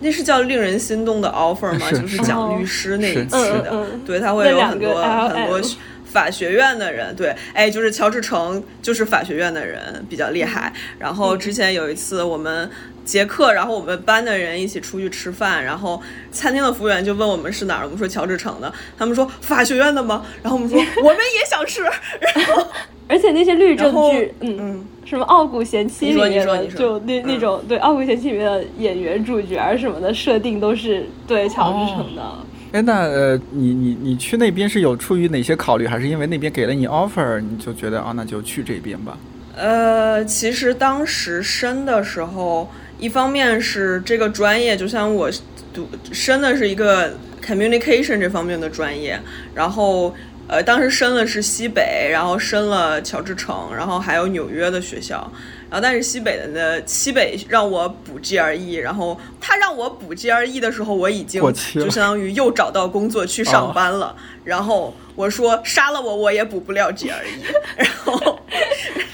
[0.00, 1.86] 那是叫令人心动的 offer 吗？
[1.88, 5.60] 是就是是讲律师那一期的，对，他会有很多很多
[6.04, 10.72] 法学院的人，对，哎，就是乔治城就是法学院的人比较厉害。
[10.98, 12.68] 然后之前有一次我们
[13.04, 20.24] 结课，然后我们班的人一起出去吃饭，然后餐厅的服务员就问我们是哪儿，我们说乔治城的，他们说法学院的吗？
[20.42, 22.66] 然后我们说 我们也想吃，然后
[23.08, 24.86] 而且那些律政剧，嗯，嗯。
[25.02, 32.22] 什么《傲骨贤妻》你说里面的，你说你说就那嗯那种对《傲骨贤妻》里面的演员、主角儿什么的设定都是对乔治城的。
[32.70, 39.18] 哎，那呃，你你你去那边是有出于哪些考虑，还是因为那边给了你 offer，你就觉得啊，那就去这边吧？
[39.56, 45.30] 呃，其实当时申的时候，一方面是这个专业，就像我
[45.72, 49.18] 读深的是一个 communication 这方面的专业，
[49.54, 50.14] 然后
[50.46, 55.32] 呃，当时深的是西北，然后深了乔治城，然后还有纽约的学校。
[55.70, 61.40] 然后，但是西北的呢，西北让我补 GRE，然后他让我补 GRE 的时候，我已经
[61.74, 64.16] 就相当于又找到工作去上班了。
[64.42, 67.12] 然后我说杀了我，我也补不了 GRE。
[67.76, 68.38] 然后，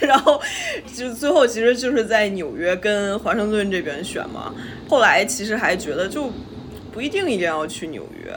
[0.01, 0.41] 然后
[0.95, 4.55] 就最后其实就是在纽约跟华盛顿这边选嘛。
[4.89, 6.33] 后来其实还觉得就
[6.91, 8.35] 不一定一定要去纽约，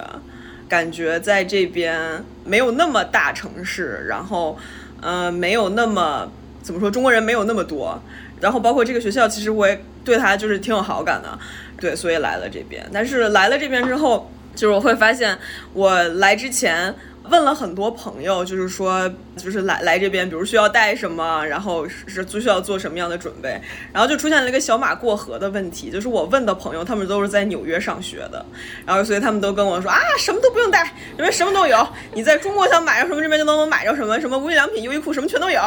[0.68, 4.58] 感觉在这边没有那么大城市，然后
[5.02, 6.30] 呃没有那么
[6.70, 8.00] 怎么说中国人没有那么多，
[8.40, 11.40] 然后包括这个学校，其实我也对他就是挺有好感的，
[11.82, 12.88] 对，所以来了这边。
[12.94, 15.36] 但是来了这边之后，就是我会发现
[15.74, 16.94] 我来之前。
[17.30, 23.62] 问了很多朋友，就是说，就是来来这边，比如需要带什么，然后是是需要做什么样的准备，
[23.94, 28.46] 然后就出现了一个小马过河的问题，就是我问的朋友，他们都是在纽约上学的，
[28.86, 35.62] 然后所以他们都跟我说啊，什么都不用带，这边什么都有，你在中国想买着什么，这边就能买着什么，什么无印良品、优衣库什么全都有，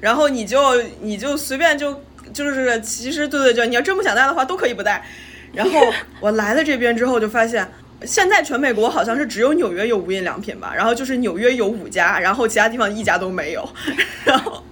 [0.00, 2.02] 然后你就你就随便就
[2.32, 5.04] 就是其实对对对，你要真不想带的话都可以不带，
[5.52, 5.80] 然后
[6.20, 7.68] 我来了这边之后就发现。
[8.04, 13.68] 现在全美国好像是只有纽约有无印良品吧，然后就是纽约有五家，然后其他地方一家都没有，
[14.24, 14.62] 然后。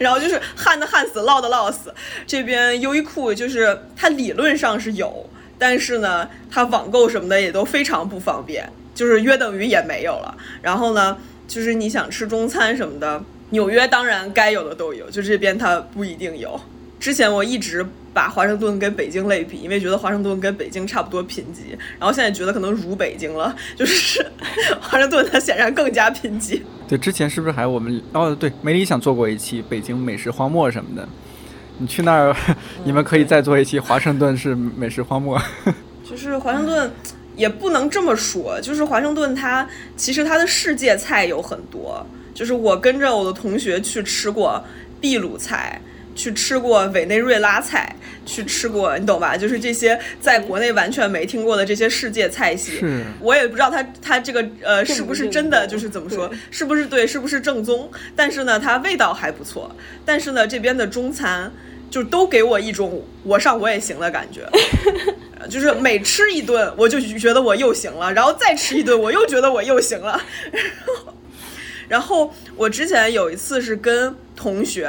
[0.00, 1.94] 然后就是旱的旱死，涝的涝死。
[2.26, 5.24] 这边优衣库就是它理论上是有，
[5.60, 10.36] 但是呢，它网购什么的也都非常不方便，就是约等于也没有了。
[10.60, 16.60] 然后呢，就是你想吃中餐什么的，纽约当然该有的都有，就这边它不一定有。
[17.00, 24.24] 之前我一直把华盛顿跟北京类比，因为觉得华盛顿跟北京差不多贫瘠，然后现在觉得可能如北京了，就是
[24.82, 26.60] 华盛顿它显然更加贫瘠。
[26.86, 28.34] 对，之前是不是还我们哦？
[28.34, 31.08] 对，梅里想做过一期北京美食荒漠什么的，
[31.78, 32.36] 你去那儿，
[32.84, 35.40] 你们可以再做一期华盛顿是美食荒漠。
[36.04, 36.92] 就是华盛顿
[37.34, 44.62] 也不能这么说，就是华盛顿它其实它的世界菜有很多，就是我跟着我的同学去吃过
[45.00, 45.80] 秘鲁菜。
[46.20, 49.34] 去吃过委内瑞拉菜，去吃过，你懂吧？
[49.34, 52.84] 就是这些在国内完全没听过的这些世界菜系，
[53.20, 57.90] 我也不知道它它这个呃是不是真的，就是怎么说，是不是对，是不是正宗？
[58.14, 59.74] 但是呢，它味道还不错。
[60.04, 61.50] 但是呢，这边的中餐
[61.88, 64.42] 就都给我一种我上我也行的感觉。
[65.40, 70.20] 呃 就是每吃一顿，我就觉得我又行了，然后再吃一顿，我又觉得我又行了。
[70.52, 71.14] 然后
[71.88, 74.86] 然后我之前有一次是跟同学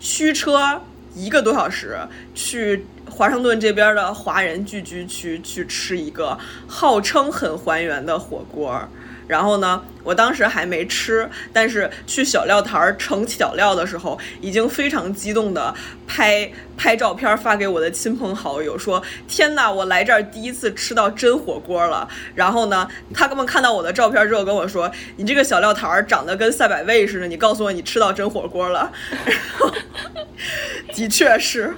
[0.00, 0.80] 驱车
[1.14, 1.96] 一个多小时
[2.34, 8.88] 去华盛顿这边的华人聚居区去吃一个号称很还原的火锅。
[9.30, 15.72] 然后呢，我当时还没吃，但是去小料台儿盛小料的时候，已经非常激动的
[16.04, 28.90] 拍拍照片发给我的亲朋好友，说：“天呐，我来这儿第一次吃到真火锅了。”然后呢，他们看到我的照片之后跟我说：“你这个小料台儿长得跟赛百味似的，你告诉我你吃到真火锅了。”
[29.24, 29.70] 然后，
[30.92, 31.72] 的确是，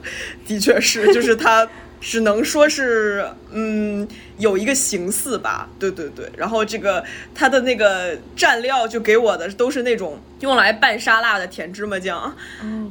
[0.47, 1.69] 的确是，就是他
[2.03, 6.31] 只能说是，嗯，有一个形似吧，对对对。
[6.37, 7.03] 然后这个
[7.35, 12.37] 它的那个蘸料就给我的都是那种用来拌沙拉的甜芝麻酱，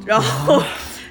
[0.06, 0.64] 然后。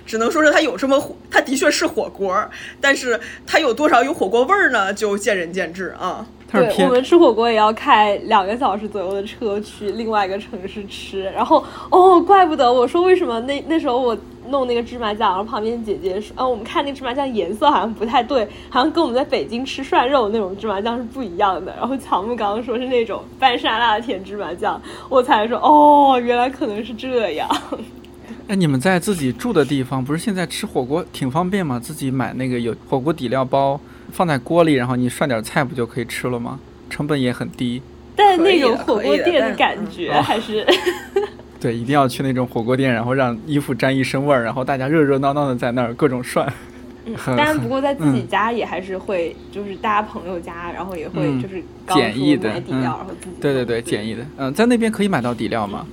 [0.06, 4.92] 只能说是它有这么火，它的确是火锅，但是它有多少有火锅味儿呢？
[4.92, 6.26] 就见仁见智啊。
[6.52, 14.16] 对，我们吃火锅也要开两个小时左右的车去另外一个城市吃，然后哦，怪不得我说为什么那那时候我
[14.48, 21.72] 弄那个芝麻酱，然后旁边姐姐说，啊，我们看那芝麻酱颜色好像不太对，好像跟我们在北京吃涮肉那种芝麻酱是不一样的。
[21.78, 27.48] 然后乔木刚刚说是那种拌沙拉的甜芝麻酱，我才说哦，原来可能是这样。
[28.48, 31.78] 哎，你们在自己住的地方，不是现在吃火锅挺方便吗？
[31.78, 33.78] 自己买那个有火锅底料包，
[34.11, 36.59] 放在锅里，然后你涮点菜，不就可以吃了吗？
[36.88, 37.81] 成本也很低。
[38.16, 40.66] 但那种火锅店的感觉哦还是
[41.61, 46.46] 对，一定要去那种火锅店，然后让衣服沾一身味儿，然后大家热热闹闹的在那儿各种涮。
[47.07, 54.23] 嗯当然，不过在自己嗯家也还是会，就是大家朋友家，然后也会嗯就是刚简易的买底料，嗯然后自己对对对，简易的。
[54.37, 55.87] 嗯，在那边可以买到底料吗？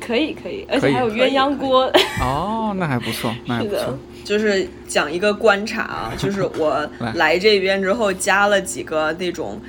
[0.00, 1.84] 可以可以，而且还有鸳鸯锅，
[2.22, 3.98] 哦，那还不错，那还是的不错。
[4.24, 9.60] 就是讲一个观察啊， 就是我来来这边之后加了几个那种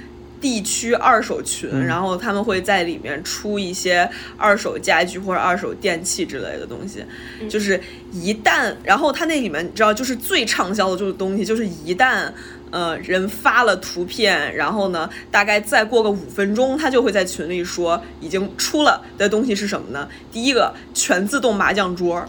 [0.42, 7.04] 地区二手群，嗯然后他们会在里面出一些二手家具或者二手电器之类的东西。
[7.50, 7.80] 就是
[8.12, 12.32] 一旦，然后他那里面你知道，就是最畅销的就是东西，就是一旦。
[12.72, 20.10] 呃，人发了图片，然后呢，大概再过个五分钟，他就会在群里说已经出了的东西是什么呢？
[20.30, 22.28] 第一个全自动麻将桌，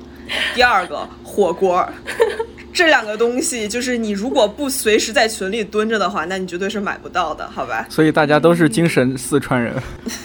[0.55, 1.87] 第二个火锅，
[2.73, 7.87] 这两个东西就是你如果不随时在群里蹲着的话，那你绝对是买不到的，好吧？
[7.89, 9.75] 所以大家都是精神四川人。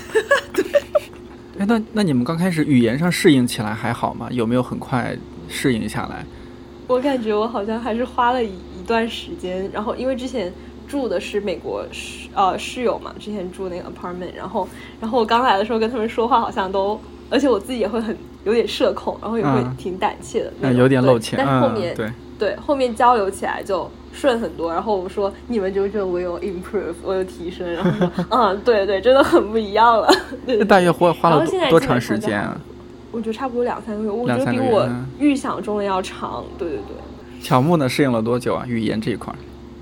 [0.53, 0.63] 对。
[1.59, 4.27] 哎，那那你们刚开始语言上适应起来还好吗？
[4.31, 5.15] 有没有很快
[5.47, 6.25] 适应下来？
[6.87, 10.51] 我感觉我好像还是花了一一段时间，然后因为之前
[10.87, 14.67] 住的是美国室呃室友嘛，之前住那个 apartment，然后
[14.99, 21.37] 然后我刚来的时候跟他们说话好像都，而且我自己也会很有点社恐，然后也会嗯挺胆怯的那有点对露怯。
[21.37, 30.07] 但是后嗯，面、对，对后面交流起来就顺很多，然后我说你们就觉得我有 improve，我有提升，然后说嗯 对对，真的很不一样了，
[30.45, 32.59] 对那大约花花了多多长时间啊？
[33.11, 34.87] 我觉得差不多两三个月，我觉得比我
[35.19, 36.95] 预想中的要长，对对对。
[37.43, 38.63] 乔木呢，适应了多久啊？
[38.67, 39.35] 语言这一块儿？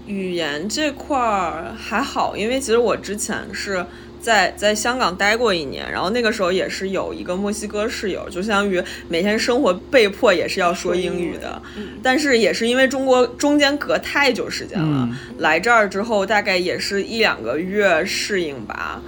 [0.07, 3.85] 语言这块儿还好，因为其实我之前是
[4.21, 11.61] 在在香港待过一年，然后那个时候也是有一个墨西哥室友，就相当于每天生活被迫也是要说英语的，
[12.03, 19.01] 但是也是因为中国中间隔太久时间了，嗯来这儿之后大概也是一两个月适应吧，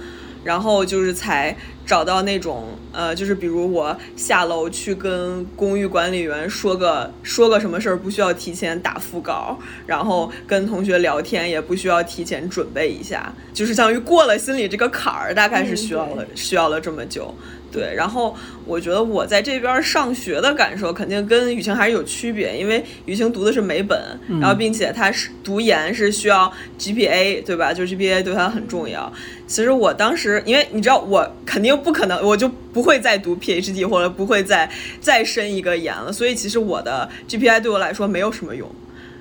[0.44, 17.34] 然后就是才找到那种呃，就是比如我下楼去跟公寓管理员说个说个什么事儿，不需要提前打腹稿，然后跟同学聊天也不需要提前准备一下，就是相当于过了心里这个坎儿，大概是需要了、需要了这么久。
[17.72, 23.98] 对，然后我觉得我在这边上学的感受肯定跟雨晴还是有区别，因为雨晴读的是美本，
[24.38, 27.72] 然后并且她是读研是需要 GPA，对吧？
[27.72, 29.10] 就 GPA 对她很重要。
[29.46, 38.70] 其实我当时，因为你知道，我肯定不可能，我就不会再读 PhD 或者不会再再申一个研了，所以其实我的 GPA 对我来说没有什么用。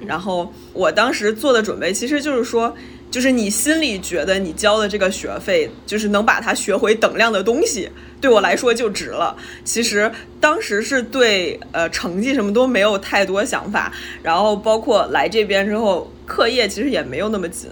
[0.05, 2.75] 然后我当时做的准备其实就是说。
[3.11, 7.89] 就是你心里觉得你交的这个学费，就是能把它学回等量的东西，
[8.21, 9.35] 对我来说就值了。
[9.65, 13.91] 其实当时是对呃成绩什么都没有太多想法，
[14.23, 17.69] 然后包括来这边之后，课业其实也没有那么紧。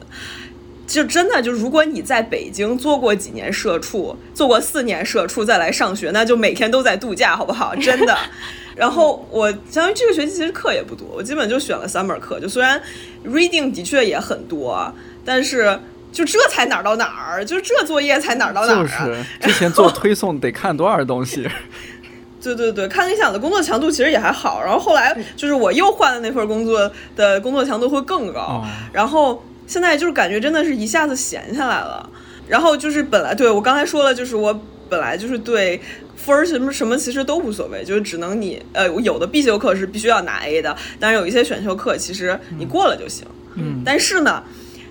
[0.86, 7.74] 就真的就如果你在北京做过几年社畜，做过四年社畜再来上学，那就每天都在度假，好不好？
[7.76, 8.18] 真的。
[8.76, 12.82] 然后我相当于这个学期其实课也不多，我基本就选了三门课，就虽然
[13.26, 14.92] reading 的确也很多。
[15.26, 15.80] 但是
[16.12, 19.06] 就这才哪儿到哪儿，就这作业才哪儿到哪儿啊！
[19.06, 21.48] 就是之前做推送得看多少东西。
[22.42, 32.10] 对对对，看理想的工作强度其实也还好，然后后来就是我又换的那份工作的工作强度会更高，然后现在就是感觉真的是一下子闲下来了。
[32.48, 35.80] 然后就是本来对我刚才说了，就是我本来就是对
[36.16, 43.28] 分儿什么什么其实都无所谓，就是只能你呃有的必修课是必须要拿 A 的，但是有一些选修课其实你过了就行。
[43.56, 44.42] 嗯，但是呢。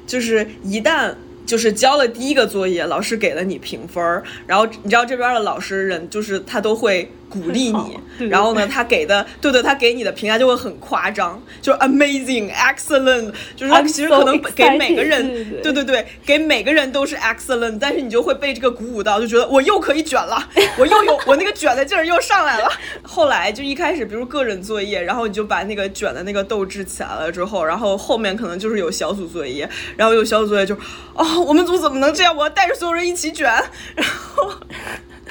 [0.08, 1.14] 就是一旦
[1.46, 7.08] 就是交了第一个作业，老师给了你评分儿，然后你知道这边的老师人就是他都会。
[7.28, 20.42] 鼓励你，然后呢，他给的，对对，他给你的评价就会很夸张，就是 amazing excellent，就是他其实可能给每个人，对对对，给每个人都是 excellent，但是你就会被这个鼓舞到，就觉得我又可以卷了，
[20.78, 22.68] 我又有我那个卷的劲儿又上来了。
[23.02, 30.74] 后来就一开始，比如个人作业，然后你就把那个卷的那个斗志起来了之后，然后后面可能就是有小组作业，然后有小组作业就，
[31.14, 32.34] 哦，我们组怎么能这样？
[32.34, 33.46] 我要带着所有人一起卷，
[33.94, 34.52] 然后。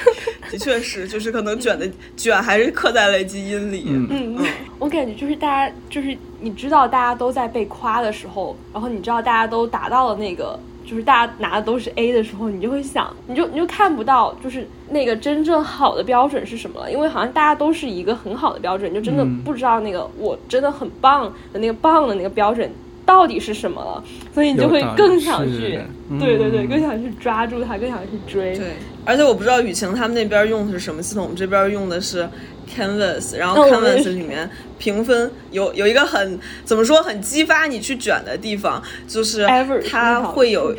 [0.51, 3.83] 的确是，就是可能卷的卷还是刻在了基因里。
[3.87, 4.47] 嗯嗯，
[4.79, 22.71] 我感觉就是大家就是你知道大家都在被夸的时候，然后你知道大家都达到了那个，就是大家拿的都是 A 的时候，你就会想，你就你就看不到就是那个真正好的标准是什么了，因为好像大家都是一个很好的标准，就真的不知道那个我真的很棒的那个棒的那个标准。
[23.07, 24.03] 到底是什么了？
[24.33, 25.79] 所以你就会更想去，
[26.19, 28.55] 对对对，更想去抓住它，更想去追。
[28.55, 28.73] 对，
[29.05, 32.27] 而且我不知道雨晴他们那边用的是什么系统，我们这边用的是
[32.69, 39.47] Canvas，然后 Canvas 里面评分有有一个很怎么说很激发你去卷的地方，就是
[39.89, 40.75] 它会有。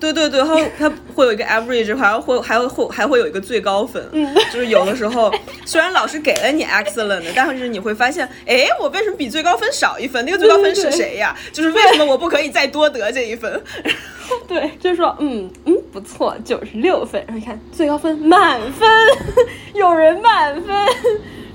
[0.00, 4.02] 对对对，然后它会有一个 average，还会还会会还会有一个最高分，
[4.52, 5.32] 就是有的时候
[5.64, 10.24] 虽然老师给了你 excellent，但是你会发现，哎，我为什么比最高分少一分？
[10.24, 11.36] 那个最高分是谁呀？
[11.52, 13.60] 就是为什么我不可以再多得这一分？
[14.46, 18.88] 对，就是说，嗯嗯，不错，九十六分，然后你看最高分满分，
[19.74, 20.86] 有人满分。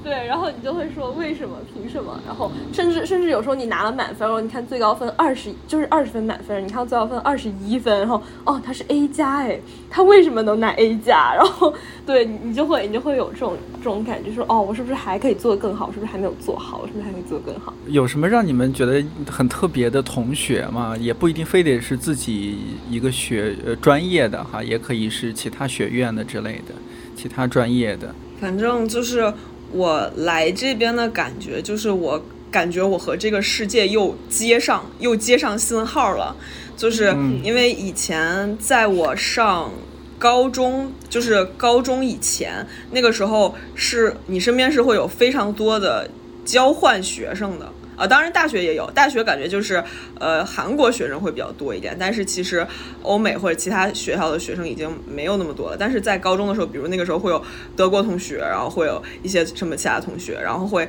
[0.04, 1.56] 对，然后你就会说为什么？
[1.74, 2.20] 凭什么？
[2.28, 9.58] 然后甚至甚至有时候你拿了满分，然后你看最高分二十，就是二十分满分，你看最高分二十一分，然后哦，他是 A 加哎，
[9.90, 11.34] 他为什么能拿 A 加？
[11.34, 11.74] 然后
[12.06, 15.92] 对你就会你就会有这种这种感觉，说哦，我是不是还可以做得更好？
[15.92, 16.80] 是不是还没有做好？
[16.82, 17.74] 我是不是还可以做得更好？
[17.88, 20.96] 有什么让你们觉得很特别的同学吗？
[21.00, 22.58] 也不一定非得是自己
[22.90, 26.74] 一个学呃专业的哈，也可以是其他学院的之类的，
[27.16, 29.34] 其他专业的，反正就是。
[29.74, 36.36] 我来这边的感觉就是，我感觉我和这个世界又接上，又接上信号了。
[36.78, 39.72] 就是因为以前在我上
[40.18, 46.10] 高中，就是高中以前那个时候，是你身边是会有非常多的
[46.46, 47.72] 交换学生的。
[47.96, 49.84] 啊，当然大学也有，大学感觉就是，
[50.20, 52.66] 呃，韩国学生会比较多一点，但是其实
[53.02, 55.78] 欧美或者其他学校的学生已经没有那么多了。
[55.78, 57.44] 但是在高中的时候，比如那个时候会有
[57.76, 60.88] 德国同学，然后会有一些什么其他同学，然后会。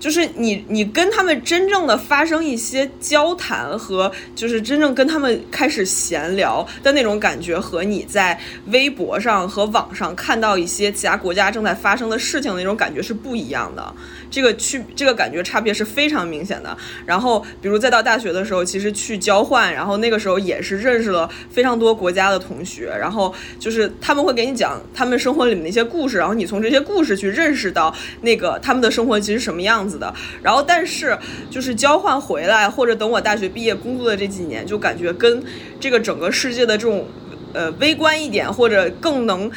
[0.00, 13.94] 就是你，你跟他们真正的发生一些交谈和，就是真正跟他们开始闲聊的那种感觉，和你在微博上和网上看到一些其他国家正在发生的事情的那种感觉是不一样的。
[14.34, 16.76] 这个区，这个感觉差别是非常明显的。
[17.06, 29.94] 然后，比如再到大学的时候，其实去交换，然后那个时候也是认识了非常多国家的同学，然后就是他们会给你讲他们生活里面的一些故事，然后你从这些故事去认识到那个他们的生活其实什么样子。
[29.96, 30.12] 的，
[30.42, 31.16] 然后但是
[31.48, 35.40] 就是交换回来，或者等我大学毕业工作的这几年，就感觉跟
[35.78, 37.06] 这个整个世界的这种
[37.52, 39.48] 呃微观一点，或者更能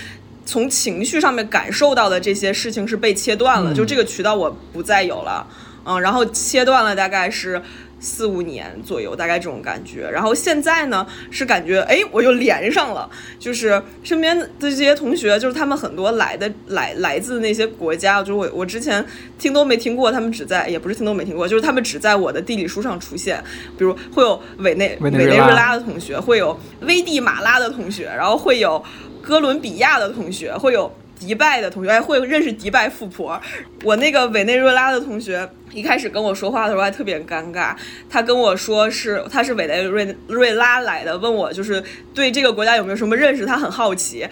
[0.48, 5.46] 从情绪上面感受到的这些事情是被切断了，就这个渠道我不再有了，
[5.86, 7.62] 嗯，然后切断了大概是
[8.00, 10.08] 四五年左右，大概这种感觉。
[10.10, 19.04] 然后现在呢，是感觉哎，我又连上了，就是身边的这些同学，就是他们很多来的来来自那些国家，就是我我之前
[19.40, 23.44] 听都没听过，他们只在也不是听都没听过，就是他们只在我的地理书上出现，
[23.78, 25.34] 比如会有委内委内瑞拉。
[25.34, 28.82] 委内瑞拉的同学，会有危地马拉的同学，然后会有
[29.28, 30.90] 哥伦比亚的同学，会有。
[31.20, 33.42] 迪拜的同学，还会认识迪拜富婆。
[33.84, 37.76] 我那个委内瑞拉的同学一开始跟我说话的时候还特别尴尬，
[38.10, 44.28] 他跟我说是他是委内瑞瑞拉来的，问我就是对这个国家有没有什么认识，他很好奇。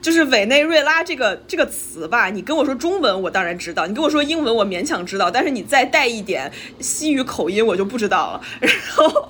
[0.00, 8.40] 就是委内瑞拉这个这个词吧，你跟我说中文我当然知道，你跟我说英文我勉强知道，但是你再带一点西语口音我就不知道了。
[8.60, 9.28] 然后，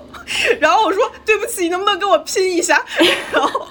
[0.59, 2.83] 然后我说对不起，你能不能跟我拼一下？
[3.31, 3.67] 然后。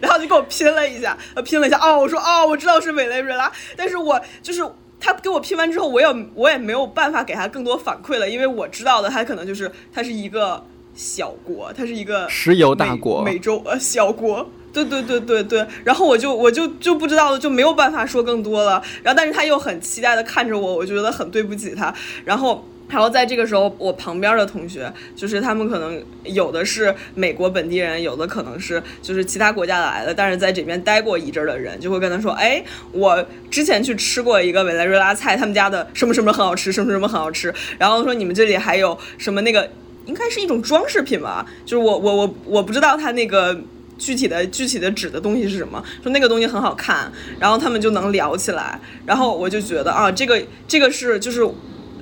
[0.00, 1.14] 然后就给我拼了一下，
[1.44, 4.62] 拼了一下，哦，我说哦，我知道是委内瑞拉，但是我就是
[5.00, 21.94] 他给我拼完之后，我也我也没有办法给他更多反馈了，因为我知道的他可能就是他是一个小国，他是一个石油大国，美洲呃小国，对对对对对，然后我就我就就不知道了，就没有办法说更多了，然后但是他又很期待的看着我，我觉得很对不起他，
[22.24, 22.64] 然后。
[22.88, 39.70] 然后在这个时候，我旁边的同学，就是他们可能有的是美国本地人，有的可能是就是其他国家来的，但是在这边待过一阵的人，就会跟他说：“哎，我之前去吃过一个委内瑞拉菜，他们家的什么什么很好吃，什么什么很好吃。”然后说你们这里还有什么那个
[40.06, 41.44] 应该是一种装饰品吧？
[41.66, 43.60] 就是我我我我不知道它那个
[43.98, 51.46] 具体的具体的指的东西是什么，说那个东西很好看，然后他们就能聊起来，然后我就觉得啊，这个这个是就是。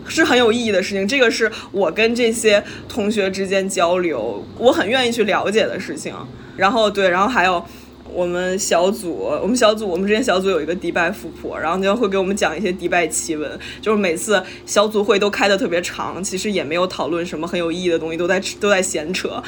[0.08, 6.14] 是很有意义的事情，这个是我跟这些同学之间交流，我很愿意去了解的事情。
[6.56, 7.62] 然后对，然后还有
[8.16, 9.12] 我们小组，
[9.42, 13.46] 我们小组，我们之前小组有一个迪拜富婆，然后就会给我们讲一些迪拜奇闻。
[13.82, 19.42] 就是每次小组会都开的特别长，其实也没有讨论什么很有意义的东西，都在都在闲扯。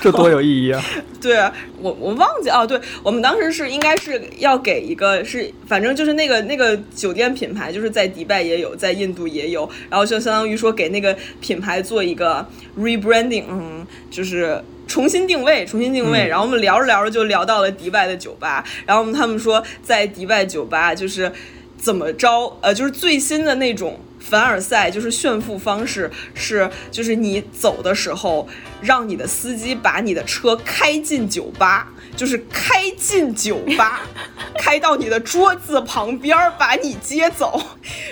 [0.00, 0.80] 这多有意义啊！
[1.20, 12.46] 对啊我我忘记哦，对我们当时是应该是要给一个是，反正就是那个那个酒店品牌，就是在迪拜也有，在印度也有，然后就相当于说给那个品牌做一个
[12.78, 14.62] rebranding，嗯，就是
[14.92, 16.28] 重新定位，重新定位。
[16.28, 21.32] 然后我们聊着聊着就聊到了迪拜的酒吧，然后他们说在迪拜酒吧就是
[21.78, 23.98] 怎么着，呃，就是最新的那种。
[24.28, 28.48] 凡尔赛就是炫富方式，是就是你走的时候，
[28.80, 34.02] 让你的司机把你的车开进酒吧，就是开进酒吧，
[34.58, 37.60] 开到你的桌子旁边把你接走，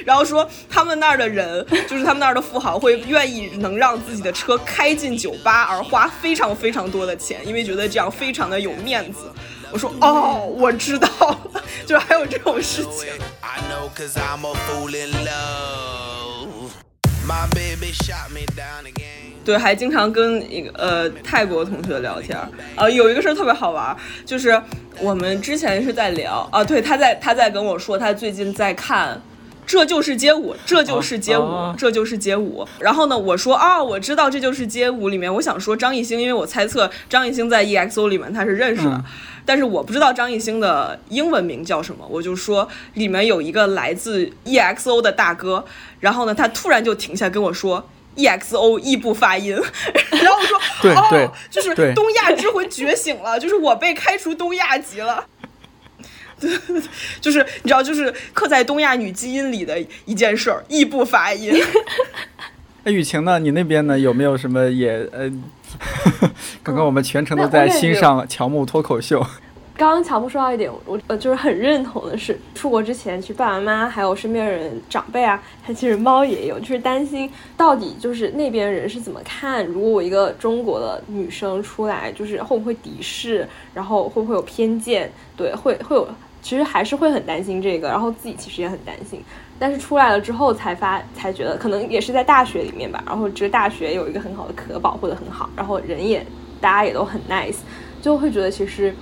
[0.05, 9.31] 然后说他们那儿的人，就是他们那儿的富豪会愿意能让自己的车开进酒吧而花非常非常多的钱，因为觉得这样非常的有面子。
[9.73, 11.09] 我说哦，我知道，
[11.87, 13.09] 就还有这种事情。
[19.45, 23.97] 对，还经常跟一个呃泰国同学聊天儿，呃，有一个事儿特别好玩，
[24.27, 24.61] 就是
[24.99, 29.15] 我们之前是在聊啊，对，他在他在跟我说他最近在看
[29.67, 32.67] 《这就是街舞》，这就是街舞，这就是街舞。
[32.81, 39.05] 然后呢，我说啊，我知道《这就是街舞》里面，我想说张艺兴，因为我猜测张艺兴在 EXO 里面他是认识的。
[39.45, 45.65] 但是我不知道张艺兴的英文名叫什么，我就说里面有一个来自 EXO 的大哥，
[46.01, 49.55] 然后呢，他突然就停下跟我说 EXO 异步发音，
[50.11, 55.25] 然后我说对对哦，就是东亚之魂觉醒了， 就是我被开除东亚籍了，
[56.39, 56.51] 对，
[57.21, 61.55] 就是你知道，就是刻在东亚女基因里的一件事儿，异步发音。
[62.83, 63.39] 哎，雨晴呢？
[63.39, 63.99] 你那边呢？
[63.99, 65.31] 有没有什么也呃？
[66.63, 69.25] 刚刚我们全程都在欣赏乔木脱口秀。
[69.77, 85.11] 刚刚乔木说到一点，我呃就是很认同的是，出国之前，其实爸爸妈妈还有身边人长辈啊，他其实猫也有，就是担心到底就是那边人是怎么看，如果我一个中国的女生出来，就是会不会敌视，然后会不会有偏见？
[85.37, 86.09] 对，会会有，
[86.43, 89.23] 其实还是会很担心这个，然后自己其实也很担心。
[89.61, 93.05] 但是出来了之后才发才觉得，可能也是在大学里面吧。
[93.07, 96.27] 然后这个大学有一个很好的可，保护的很好，然后人也
[96.63, 97.59] 大家也都很 nice，
[98.01, 98.95] 就会觉得其实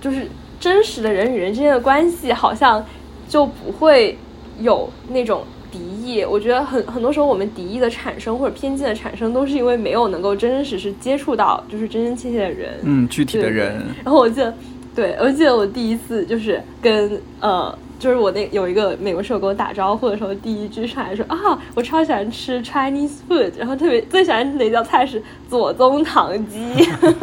[0.00, 0.28] 就是
[0.60, 2.86] 真实的人与人之间的关系，好像
[3.28, 4.16] 就不会
[4.60, 5.42] 有那种
[5.72, 6.24] 敌意。
[6.24, 13.82] 我觉得很很多时候我们敌意的产生或者偏见的产生，都是因为没有能够真真实实接触到就是真真切切的人，嗯，具体的人。
[14.04, 14.54] 然后我记得，
[14.94, 17.76] 对我记得我第一次就是跟呃。
[18.04, 26.60] 就是我那有一个美国室友跟我打招呼的时候，第一句上来说啊，我超喜欢吃 Chinese food，然后特别最喜欢哪道菜是左宗棠鸡，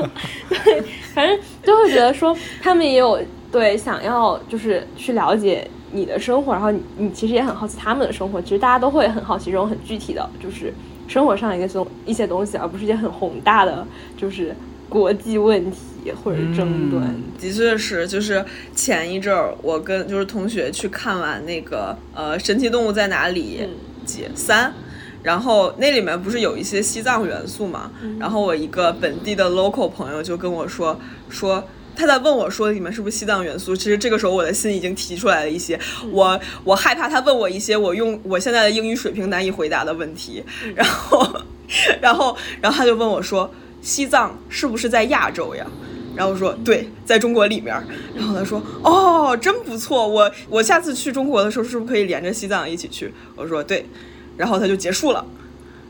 [0.66, 0.82] 对，
[1.14, 3.22] 反正就会觉得说他们也有
[3.52, 10.74] 对想要就是去了解你的生活，然后你你其实也很好奇他们的生活，其实大家都会很好奇这种很具体的就是
[11.08, 13.86] 生活上一个东一些东西，而不是一些很宏大的
[14.18, 14.56] 就是
[14.92, 17.04] 国际问题或者争端。
[17.08, 18.44] 嗯的确是，就是
[18.76, 23.70] 前一阵儿我跟就是同学去看完那个呃《神奇动物在哪里》嗯
[24.06, 24.72] 几三，
[25.24, 27.90] 然后那里面不是有一些西藏元素嘛？
[28.04, 31.64] 嗯然后我一个本地的 local 朋友就跟我说说。
[31.94, 33.76] 他在问我说里面是不是西藏元素？
[33.76, 35.78] 其实这个时候我的心已经提出来了一些，
[36.10, 40.42] 我我害怕他问我一些我用我现在的英语水平难以回答的问题，
[40.74, 41.28] 然后
[42.02, 43.52] 然后然后他就问我说
[43.82, 45.66] 西藏是不是在亚洲呀？
[46.16, 47.76] 然后我说对，在中国里面。
[48.16, 53.14] 然后他说哦，真不错，我我下次去中国的时候是不是可以连着西藏一起去？
[53.36, 53.86] 我说对，
[54.38, 55.26] 然后他就结束了。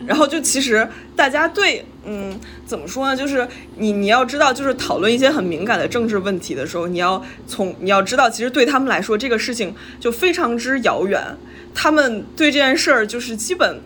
[0.08, 3.16] 然后就其实大家对，嗯，怎么说呢？
[3.16, 11.38] 就是你你要知道，就是讨论一些很敏感的政治问题的时候，你要从你要知道，其实对他们来说，这个事情就非常之遥远。
[11.76, 13.80] 他们对这件事儿就是基本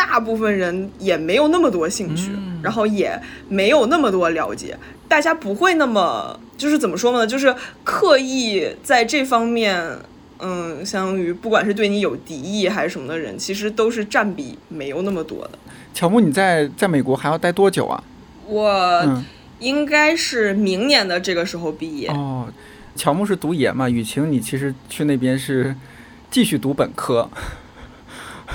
[0.00, 2.30] 大部分人也没有那么多兴趣，
[2.62, 3.20] 然后也
[3.50, 4.74] 没有那么多了解，
[5.06, 7.26] 大家不会那么就是怎么说呢？
[7.26, 9.98] 就是刻意在这方面。
[10.42, 15.50] 嗯，相当于不管是对你有敌意还是什么的人，其实都是占比没有那么多的。
[15.92, 18.02] 乔木，你在在美国还要待多久啊？
[18.46, 18.70] 我
[19.04, 19.22] 嗯，
[19.58, 22.08] 应该是明年的这个时候毕业。
[22.08, 22.48] 哦，
[22.96, 23.90] 乔木是读研嘛？
[23.90, 25.76] 雨晴，你其实去那边是
[26.30, 27.28] 继续读本科。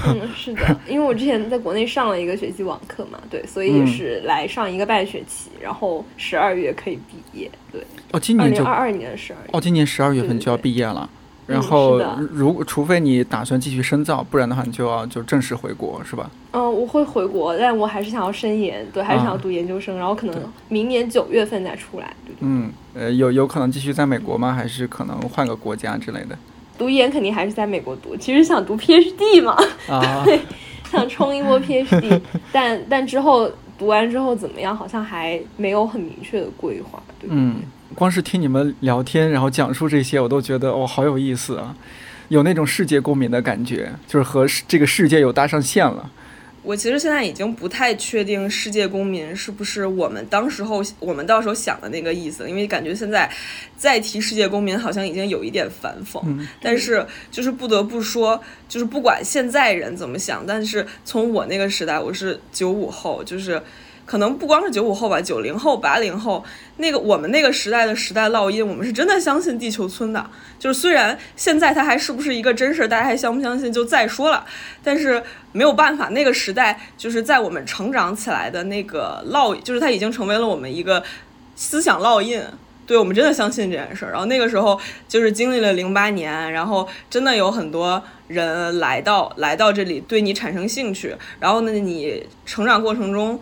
[0.08, 7.82] 嗯，是的，因为我之前在国内上了一个学期网课嘛，对，所以是来上一个半学期，然后十二月可以毕业，对，
[8.12, 9.50] 哦，今年就二二二年的十二月。
[9.54, 11.10] 哦，今年十二月份就要毕业了。
[11.48, 16.28] 然嗯后如除非你打算继续深造，不然的话，你就要就正式回国，是吧？
[16.54, 20.36] 嗯，我会回国，但我还是想要深研，对，还是想要啊读研究生，然后可能
[20.70, 22.38] 明年九月份再出来，对对。
[22.42, 24.54] 嗯，呃，有有可能继续在美国吗？
[24.54, 26.36] 还是可能换个国家之类的？
[26.78, 29.56] 读研肯定还是在美国读，其实想读 PhD 嘛，
[29.88, 30.26] 啊，
[30.92, 32.20] 想冲一波 PhD，
[32.52, 37.30] 但但之后读完之后怎么样，好像还没有很明确的规划，对。
[37.32, 37.58] 嗯，
[37.94, 41.76] 光是听你们聊天，然后讲述这些，我都觉得哦，好有意思啊，
[42.30, 46.10] 有那种世界共鸣的感觉，就是和世这个世界有搭上线了。
[46.66, 53.32] 我其实现在已经不太确定世界公民是不是我们当时候我们到时候想的那个意思，因为感觉现在
[53.78, 56.20] 再提世界公民好像已经有一点反讽。
[56.26, 63.62] 嗯但是就是不得不说，就是不管现在人怎么想，但是从我那个时代，我是九五后，就是
[64.06, 66.44] 可能不光是九五后吧，九零后、八零后，
[66.78, 70.30] 那个我们那个时代的时代烙印，我们是真的相信地球村的。
[70.60, 74.46] 就是虽然现在它还是不是一个真事儿，大家还相不相信就再说了，
[74.84, 81.04] 但是没有办法，那个时代就是在我们成长起来的那个烙，就是它已经成为了我们一个
[81.56, 82.42] 思想烙印。
[82.88, 93.42] 对我们真的相信这件事儿，然后那个时候就是经历了零八年，然后真的有很多人来到来到这里，对你产生兴趣，然后呢，你成长过程中，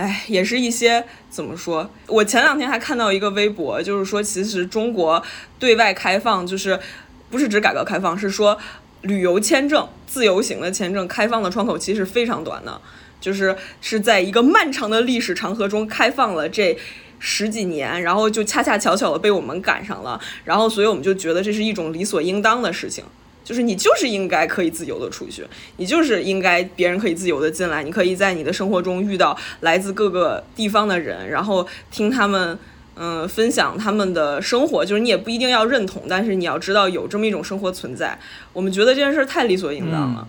[0.00, 1.90] 哎，也是一些怎么说？
[2.06, 5.22] 我前两天还看到一个微博，就是说其实中国
[5.58, 6.80] 对外开放，就是
[7.28, 8.58] 不是指改革开放，是说
[9.02, 12.80] 旅游签证、自由行的签证开放的窗口期是非常短的，
[13.20, 16.78] 就是是在一个漫长的历史长河中开放了这。
[17.22, 23.04] 十几年，然后就恰恰巧巧的被我们赶上了，然后所以我们就觉得这是一种理所应当的事情，
[23.50, 25.44] 就是你就是应该可以自由的出去，
[25.78, 32.56] 你就是应该别人可以自由的进来，你可以在你的生活中遇到来自各个地方的人，然后听他们。
[33.02, 38.18] 嗯，分享他们的生活，就是你也不一定要认同，但是你要知道有这么一种生活存在。
[38.52, 40.28] 我们觉得这件事儿太理所应当了。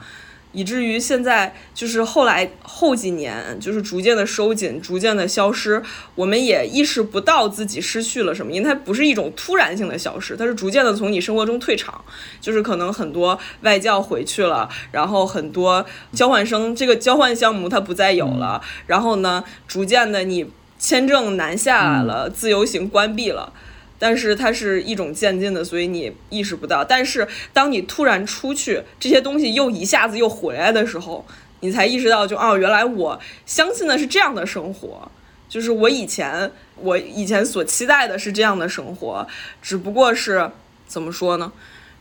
[0.54, 5.82] 以至于现在就是后来后几年，就是逐渐的收紧，逐渐的消失，
[6.16, 12.04] 我们也意识不到自己失去了什么，因为它不是一种突然性的消失，它是逐渐的从你生活中退场，
[12.39, 20.45] 就是可能很多外教回去了，然后很多交换生这个交换项目它不再有了，然后呢，逐渐的你
[20.78, 23.54] 签证难下了，自由行关闭了。
[24.02, 26.84] 但是它是一种渐进的，所以你意识不到。
[26.84, 31.24] 但是当你突然出去，这些东西又一下子又回来的时候，
[31.60, 35.12] 你才意识到就，哦，原来我相信的是这样的生活，
[35.47, 39.28] 就是我以前我以前所期待的是这样的生活，
[39.62, 40.49] 只不过是
[40.88, 41.52] 怎么说呢？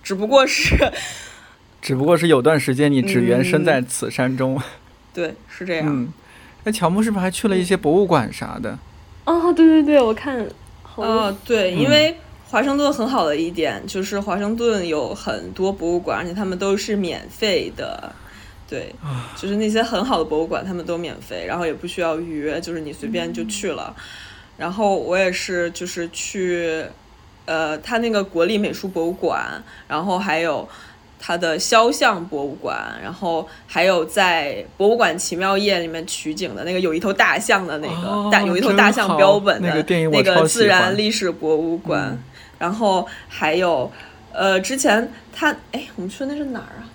[0.03, 0.75] 只不过是
[1.83, 4.59] 只不过是有段时间你只缘身嗯在此山中。
[5.13, 5.87] 对，是这样。
[5.87, 6.11] 嗯，
[6.65, 8.79] 那乔木是不是还去了一些博物馆啥的？
[9.27, 10.49] 哦，对对对，我看
[11.03, 12.17] 哦，对，嗯因为
[12.49, 18.13] 华盛顿很好的一点就是华盛顿有很多博物馆，而且他们都是免费的。
[18.69, 18.95] 对，
[19.37, 23.93] 就是那些很好的博物馆，他们都免费，然后也不需要预约，就是你随便就去了。
[24.57, 26.85] 然后我也是，就是去，
[27.47, 30.69] 呃，他那个国立美术博物馆，然后还有
[31.21, 42.19] 它的肖像博物馆，然后还有在博物馆奇妙夜里面取景的那个有一头大象的那个、哦大有一头大象标本的那个电影那个自然历史博物馆，嗯。
[42.59, 43.91] 然后还有
[44.33, 46.89] 呃之前他哎我们去的那是哪儿啊？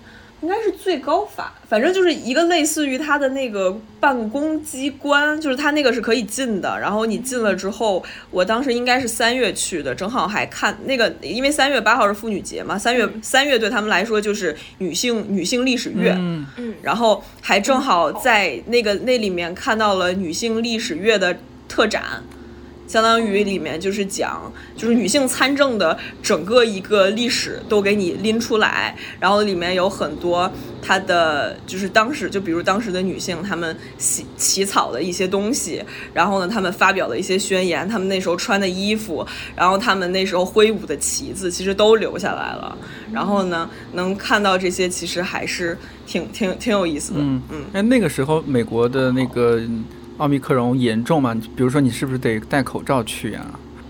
[0.46, 6.80] 应该是最高法，反正就是一个类似于它的那个办公机关，就是它那个是可以进的。
[6.80, 21.36] 然后你进了之后，我当时应该是三月去的，正好还看那个，因为三月八号是妇女节嘛，三月三月对他们来说就是女性女性历史月，嗯嗯，然后还正好在那个那里面看到了女性历史月的
[21.68, 22.24] 特展，
[22.88, 35.84] 相当于里面就是讲就是女性参政的整个一个历史都给你拎出来，然后里面有很多她的就是当时就比如当时的女性她们起起草的一些东西，
[36.14, 39.26] 然后呢她们发表的一些宣言，她们那时候穿的衣服，
[39.56, 42.78] 然后她们那时候挥舞的旗子，其实都留下来了。
[43.12, 47.20] 然后呢，能看到这些其实还是挺挺挺有意思的。
[47.20, 49.62] 嗯嗯哎，那个时候美国的那个
[50.18, 51.36] 奥密克戎严重吗？
[51.55, 53.45] 比如说你是不是得戴口罩去呀、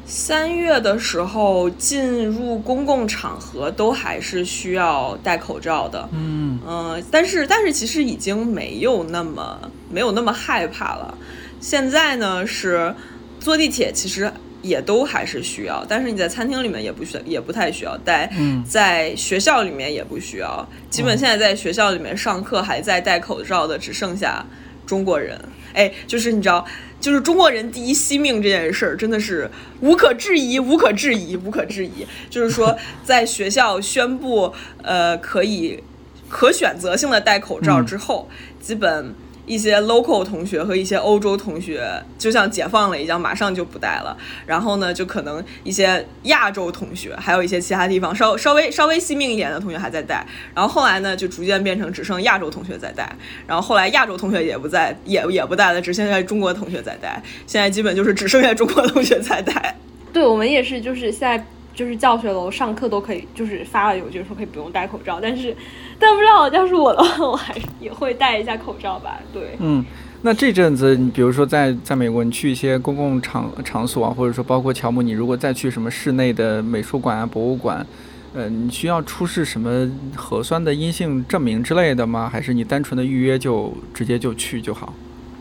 [0.07, 6.09] 三月的时候进入公共场合都还是需要戴口罩的。
[6.11, 9.59] 嗯嗯，但是但是其实已经没有那么
[9.91, 11.15] 没有那么害怕了。
[11.61, 12.93] 现在呢是
[13.39, 14.31] 坐地铁，其实
[14.63, 20.67] 也都还是需要，但是你在餐厅里面也不需也不太需要戴，嗯在学校里面也不需要。
[20.89, 24.43] 基本现在在学校里面上课还在戴口罩的只剩下
[24.87, 25.39] 中国人。
[25.75, 26.65] 哎，就是你知道。
[26.97, 29.47] 就是中国人第一惜命这件事儿，真的是
[29.81, 32.07] 无可置疑，无可置疑，无可置疑。
[32.31, 34.51] 就是说， 在学校宣布
[34.81, 35.83] 呃可以
[36.27, 38.27] 可选择性的戴口罩之后，
[38.59, 39.13] 基本
[39.45, 41.87] 一些 local 同学和一些欧洲同学
[42.17, 44.15] 就像解放了一样，马上就不戴了。
[44.45, 50.25] 然后呢，就可能一些亚洲同学，还有一些其他地方稍稍微稍微惜命一点的同学还在戴。
[50.53, 53.15] 然后后来呢，就逐渐变成只剩亚洲同学在戴。
[53.47, 57.21] 然后后来亚洲同学也不在，也也不戴了，只剩下中国同学在戴。
[57.45, 59.77] 现在基本就是只剩下中国同学在戴。
[60.11, 65.53] 对我们也是，就是现在就是教学楼上课都可以，就是发了邮件说可以不用戴口罩，但是
[65.99, 69.19] 但不知道要是我的话， 我还是也会戴一下口罩吧。
[69.33, 69.83] 对，嗯。
[70.21, 77.85] 那这阵子，你比如说在在美国，你去一些公共场场所啊，或者说包括乔木，你如果再去什么室内的美术馆啊、博物馆，
[78.33, 82.27] 呃，你需要出示什么核酸的阴性证明之类的吗？
[82.27, 84.91] 还是你单纯的预约就直接就去就好？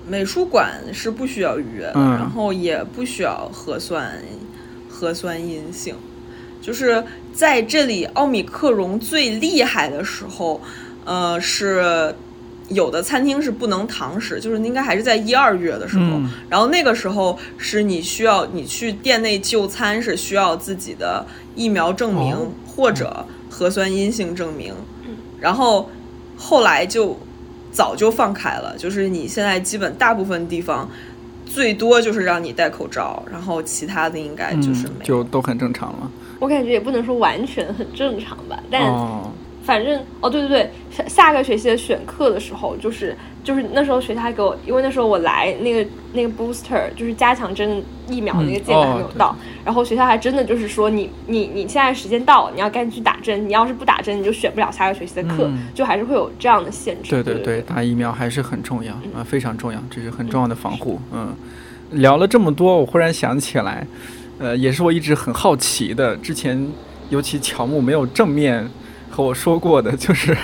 [0.07, 4.13] 美术馆是不需要预约的，嗯然后也不需要核酸
[4.87, 5.95] 核酸阴性。
[6.61, 7.03] 就是
[7.35, 10.61] 在这里，奥米克戎最厉害的时候，
[11.05, 12.15] 呃，是
[12.69, 16.05] 有的餐厅是不能堂食，就是应该还是在一二月的时候。
[16.05, 21.27] 嗯然后那个时候是你需要你去店内就餐是需要自己的
[21.57, 24.75] 疫苗证明、哦或者核酸阴性证明。
[25.41, 25.89] 然后
[26.37, 27.17] 后来就
[27.71, 30.89] 早就放开了，就是你现在基本大部分地方
[31.45, 35.05] 最多就是让你戴口罩，然后其他的应该就是嗯没有。
[35.05, 36.11] 就都很正常了。
[36.45, 39.33] 我感觉也不能说完全很正常吧，但哦，
[39.63, 49.35] 反正哦，对对对，下下个学期的选课的时候，就是就是那时候学校还给我，因为那时候我来那个那个 booster 就是加强针疫苗那个嗯件还没有哦到，
[49.65, 57.09] 然后学校还真的就是说你你你现在时间到了，你要赶紧去打针，你要是不打针你就选不了下个学期的课，嗯就还是会有这样的限制。
[57.11, 61.01] 对对对对，打疫苗还是很重要啊，非常重要，这是很重要的防护。
[61.11, 61.35] 嗯，
[61.93, 63.87] 聊了这么多，我忽然想起来，
[64.39, 66.67] 呃，也是我一直很好奇的，之前
[67.11, 68.69] 尤其乔木没有正面
[69.11, 70.37] 和我说过的，就是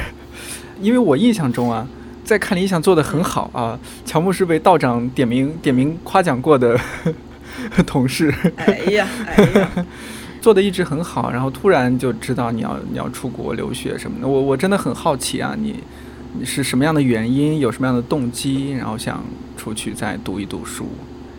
[0.80, 1.86] 因为我印象中啊，
[2.24, 6.78] 在看理想做的很好啊，乔木是被道长点名点名夸奖过的
[7.84, 8.32] 同事。
[8.56, 9.86] 哎呀，哎呀，
[10.40, 15.82] 做的一直很好，然后突然就知道你要你要出国留学什么的，我我真的很好奇啊，你
[16.38, 19.22] 你是什么样的原因，有什么样的动机，然后想
[19.56, 20.86] 出去再读一读书？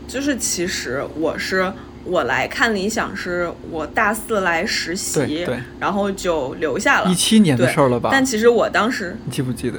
[0.08, 1.72] 就是其实我是
[2.04, 5.60] 我来看理想是我大四来实习，对对。
[5.80, 7.10] 然后就留下了。
[7.10, 7.16] 一。
[7.16, 8.10] 七年的事儿了吧？
[8.12, 9.78] 但其实我当时，你记不记得？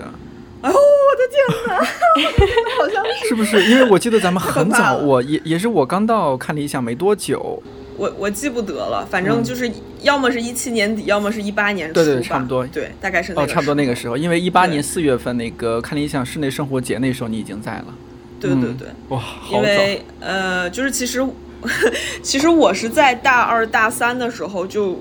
[0.63, 1.85] 哎呦我的天哪，
[2.79, 3.65] 好像是是不是？
[3.69, 7.61] 因为我记得咱们很早， 我也也是我刚到看理想没多久，
[7.97, 9.69] 我我记不得了，反正就是
[10.03, 12.65] 要么是一七年底，要么是一八年初，对对差不多。
[12.69, 17.93] 对，大概是那哦，差不多那个时时候，因为一八年四月份那个看理想室内生活节那时候你已经在了，候，
[18.41, 18.77] 对对嗯。
[18.79, 21.21] 对，哇，好早，因为呃，就是其实
[22.23, 25.01] 其实我是在大二大三的时候就。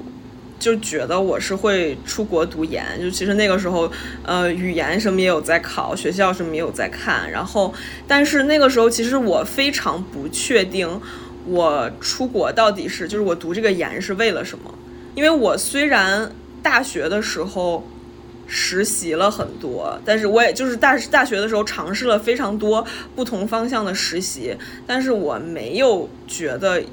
[0.62, 3.92] 就觉得我是会出国读研，就其实那个时候，
[4.22, 7.74] 呃，语言什么也有在考，学校什么也有在看，然后，
[8.08, 10.88] 但是那个时候其实我非常不确定，
[11.48, 14.72] 我出国到底是就是我读这个研是为了什么，
[15.16, 16.32] 因为我虽然
[16.62, 17.84] 大学的时候
[18.54, 22.86] 实习了很多，但是我也就是大大学的时候尝试了非常多
[23.16, 24.54] 不同方向的实习，
[24.86, 26.84] 但是我没有觉得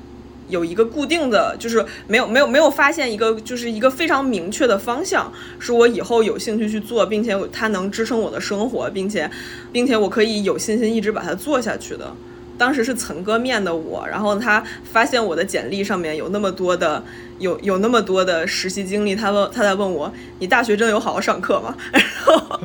[0.48, 9.28] 有一个固定的，就是没有没有没有发现一个就是一个非常明确的方向，是我以后有兴趣去做，并且它能支撑我的生活，并且
[9.72, 12.14] 并且我可以有信心一直把它做下去的。
[12.58, 17.02] 当时是曾哥面的我，然后他发现我的简历上面有那么多的
[17.38, 21.74] 有有那么多的实习经历，他问他在问我，你大学真的有好好上课吗？
[21.92, 22.58] 然后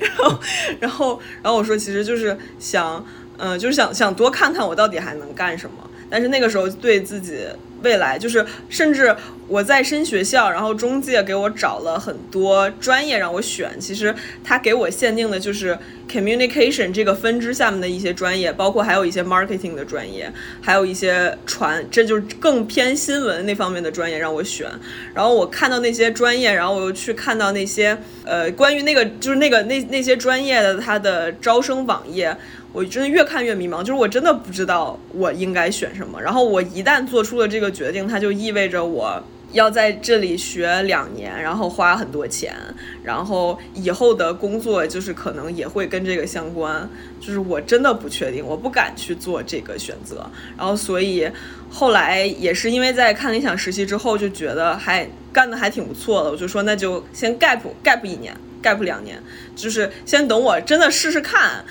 [0.00, 0.38] 然后
[0.80, 3.04] 然后然后我说其实就是想，
[3.38, 5.76] 嗯、就是想想多看看我到底还能干什么。
[6.10, 7.46] 但是那个时候对自己
[7.82, 9.14] 未来，就是甚至
[9.46, 13.78] 我在申学校，然后中介给我找了很多专业让我选。
[13.80, 14.14] 其实
[14.44, 24.68] 他给我限定的就是 communication 这个分支下面的一些专业，包括还有一些 marketing 的专业，还有一些传，这就是更偏新闻那方面的专业让我选。
[25.14, 32.36] 然后我看到那些专业，然后我又去看到那些呃关于那个就是那个那那些专业的它的招生网页。
[32.78, 36.22] 我真的越看越迷茫，就是我真的不知道我应该选什么。
[36.22, 39.20] 然后我一旦做出了这个决定，它就意味着我
[39.52, 42.54] 要在这里学两年，然后花很多钱，
[43.02, 46.88] 然后以后的工作就是可能也会跟这个相关。
[47.20, 50.30] 就是我真的不确定，我不敢去做这个选择。
[50.56, 51.28] 然后所以
[51.68, 59.20] 后来也是因为在看理想实习之后，就觉得还干的还挺不错的，我就说那就先 gap gap 一年，gap 两年，
[59.56, 61.64] 就是先等我真的试试看。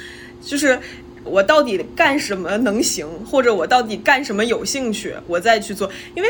[0.48, 0.80] 就是
[1.26, 5.90] 我到底干什么能行，或者我到底干什么有兴趣，我再去做。
[6.16, 6.30] 因为，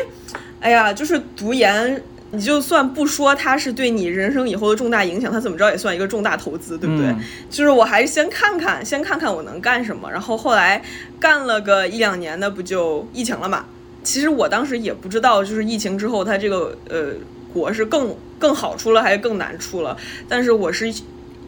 [0.60, 2.02] 哎呀，就是读研，
[2.32, 7.06] 你就算不说它是对你人生以后的重大影响，它怎么着也算一个重大投资，对不对？
[7.06, 10.10] 嗯就是我还是先看看，先看看我能干什么。
[10.12, 10.82] 然后后来
[11.20, 13.66] 干了个一两年的，不就疫情了嘛？
[14.04, 17.12] 其实我当时也不知道，就是疫情之后它这个呃
[17.54, 19.96] 国是更更好出了还是更难出了，
[20.28, 20.92] 但是我是。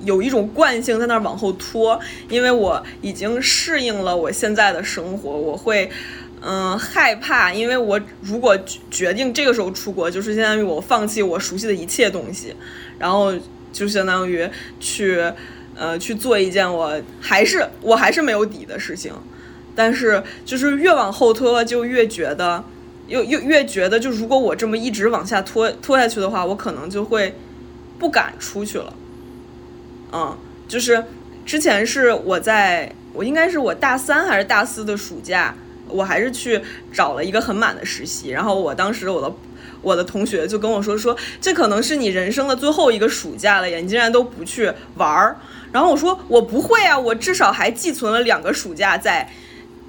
[0.04, 5.89] 有一种惯性在那儿往后拖，因为我已经适应了我现在的生活，我会，
[6.41, 12.56] 嗯、害怕，因为我如果决决定这个时候出国，就是相当于我放弃我熟悉的一切东西，
[12.97, 13.34] 然后
[13.74, 15.22] 就相当于去，
[15.76, 19.14] 呃，去做一件我还是我还是没有底的事情，
[19.76, 22.64] 但是就是越往后拖，就越觉得，
[23.08, 27.36] 又又越觉得，就如果我这么一直往下拖拖下去的话，我可能就会
[27.97, 28.93] 不敢出去了。
[30.12, 30.38] 嗯，
[30.68, 31.03] 就是
[31.45, 35.55] 之前是我在我应该是我大三还是大四的暑假，
[35.88, 39.34] 我还是去找了一个很满的实习，然后我当时我的。
[39.82, 45.38] 我的同学就跟我说说，这可能是你人生的最后一个暑假了呀，你竟然都不去玩儿。
[45.72, 49.32] 然后我说我不会啊，我至少还寄存了两个暑假在，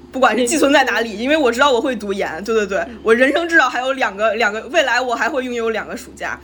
[0.09, 6.39] 不管是寄存在哪里，因为我知道我会读研，对对对，我人生至少还有两个两个，未来我还会拥有两个暑假。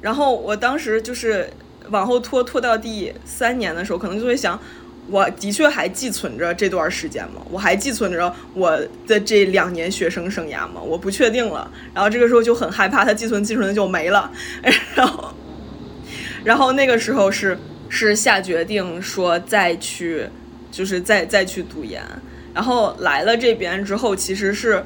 [0.00, 1.50] 然后我当时就是
[1.90, 4.58] 往后拖拖到第三年的时候，可能就会想，
[5.08, 7.42] 我的确还寄存着这段时间吗？
[7.50, 10.80] 我还寄存着我的这两年学生生涯吗？
[10.80, 11.70] 我不确定了。
[11.92, 14.30] 然后这个时候就很害怕，它寄存寄存的就没了。
[14.94, 15.34] 然后，
[16.44, 17.58] 然后那个时候是
[17.88, 20.26] 是下决定说再去，
[20.70, 22.02] 就是再再去读研。
[22.54, 24.84] 然后来了这边之后，其实是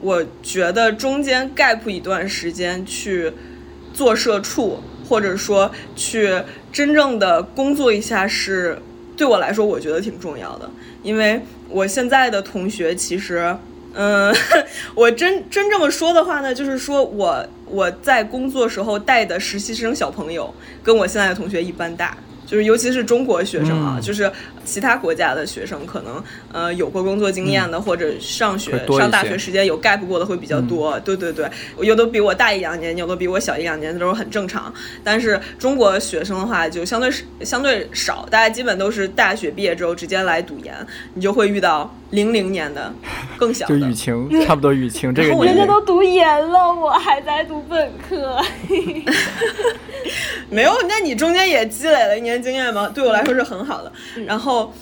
[0.00, 3.32] 我觉得中间 gap 一段时间去
[3.92, 4.80] 做社畜，
[5.10, 6.32] 或者说去
[6.72, 8.78] 真正的工作一下是
[9.16, 10.70] 对我来说，我觉得挺重要的，
[11.02, 13.54] 因为我现在的同学其实。
[13.92, 14.32] 嗯，
[14.94, 22.16] 我真真这么说的话呢，就是说我我在工作时候带的实习生小朋友，跟我现在的同学一般大，
[22.50, 24.28] 就是尤其是中国学生啊，嗯就是
[24.64, 26.20] 其他国家的学生，可能
[26.52, 30.98] 呃有过工作经验的，或者上学上大学时间有 gap 过的会比较多。
[31.00, 31.48] 对对对，
[31.80, 34.74] 有的比我大一两年，有的比我小一两年，这都是很正常。
[35.04, 37.08] 但是中国学生的话，就相对
[37.42, 40.74] 相对少，大家基本都是大学毕业之后直接来读研，
[41.14, 42.92] 你就会遇到零零年的
[43.36, 43.94] 更小的就雨。
[43.94, 45.44] 晴，差不多雨晴这个年龄。
[45.46, 48.38] 人家都读研了，我还在读本科。
[50.50, 53.92] 没有，那你中间也积累了一年经验嘛，对我来说是很好的。
[54.26, 54.72] 然后，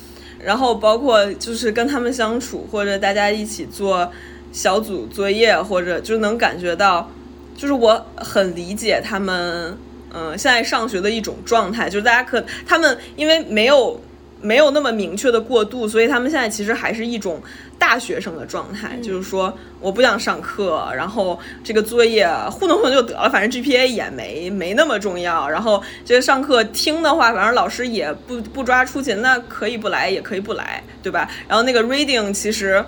[0.43, 4.11] 然后包括就是跟他们相处，或者大家一起做
[4.51, 7.11] 小组作业，或者就能感觉到，
[7.55, 9.77] 就是我很理解他们，
[10.15, 14.01] 嗯、现在上学的一种状态，就是大家可他们因为没有
[14.41, 17.43] 没有那么明确的过渡，所以他们现在其实还是一种
[17.79, 31.29] 大学生的状态，就是说我不想上课，然后这个作业糊弄糊弄就得了，反正 GPA 也没没那么重要，然后这个上课听的话，反正老师也不不抓出勤，那可以不来也可以不来，对吧？
[31.49, 32.85] 然后那个 reading 其实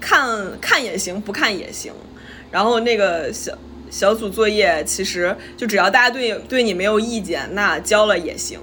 [0.00, 1.92] 看看也行，不看也行，
[2.50, 3.52] 然后那个小。
[3.90, 8.58] 小组作业其实就只要大家对对你没有意见，那交了也行。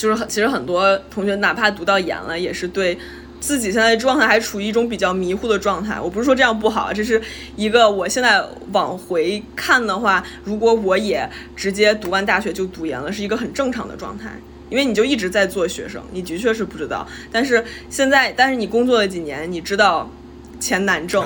[0.00, 2.96] 就是其实很多同学哪怕读到研了，也是对
[3.38, 6.00] 自己现在状态还处于一种比较迷糊的状态。
[6.00, 7.20] 我不是说这样不好，这是
[7.54, 8.42] 一个我现在
[8.72, 14.30] 往回看的话，如果我也直接读完大学就读研了，是一个很正常的状态。
[14.70, 17.06] 因为你就一直在做学生，你的确是不知道。
[17.30, 20.10] 但是现在，但是你工作了几年，你知道
[20.58, 21.22] 钱难挣，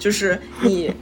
[0.00, 0.92] 就是你。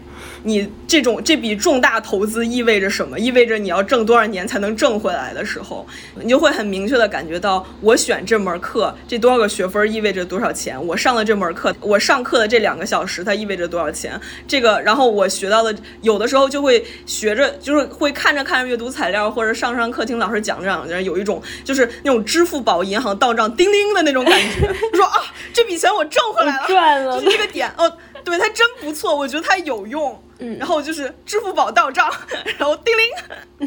[0.42, 3.18] 你这种这笔重大投资意味着什么？
[3.18, 10.84] 意味着你要挣多少年才能挣回来的时候，你就会很明确的感觉到，我选这门课，这多少个学分意味着多少钱？
[10.86, 14.20] 我上了这门课，我上课的这两个小时，它意味着多少钱？
[14.46, 25.22] 这个，然后我学到的，有的时候就会学着，就是会看着看着阅读材料，或者上上课听老师讲着讲着，有一种就是那种支付宝银行到账叮叮的那种感觉，说啊，
[25.52, 27.90] 这笔钱我挣回来了，赚了，就是这个点哦。
[28.24, 30.20] 对它真不错，我觉得它有用。
[30.38, 32.10] 嗯，然后就是支付宝到账，
[32.58, 32.92] 然后叮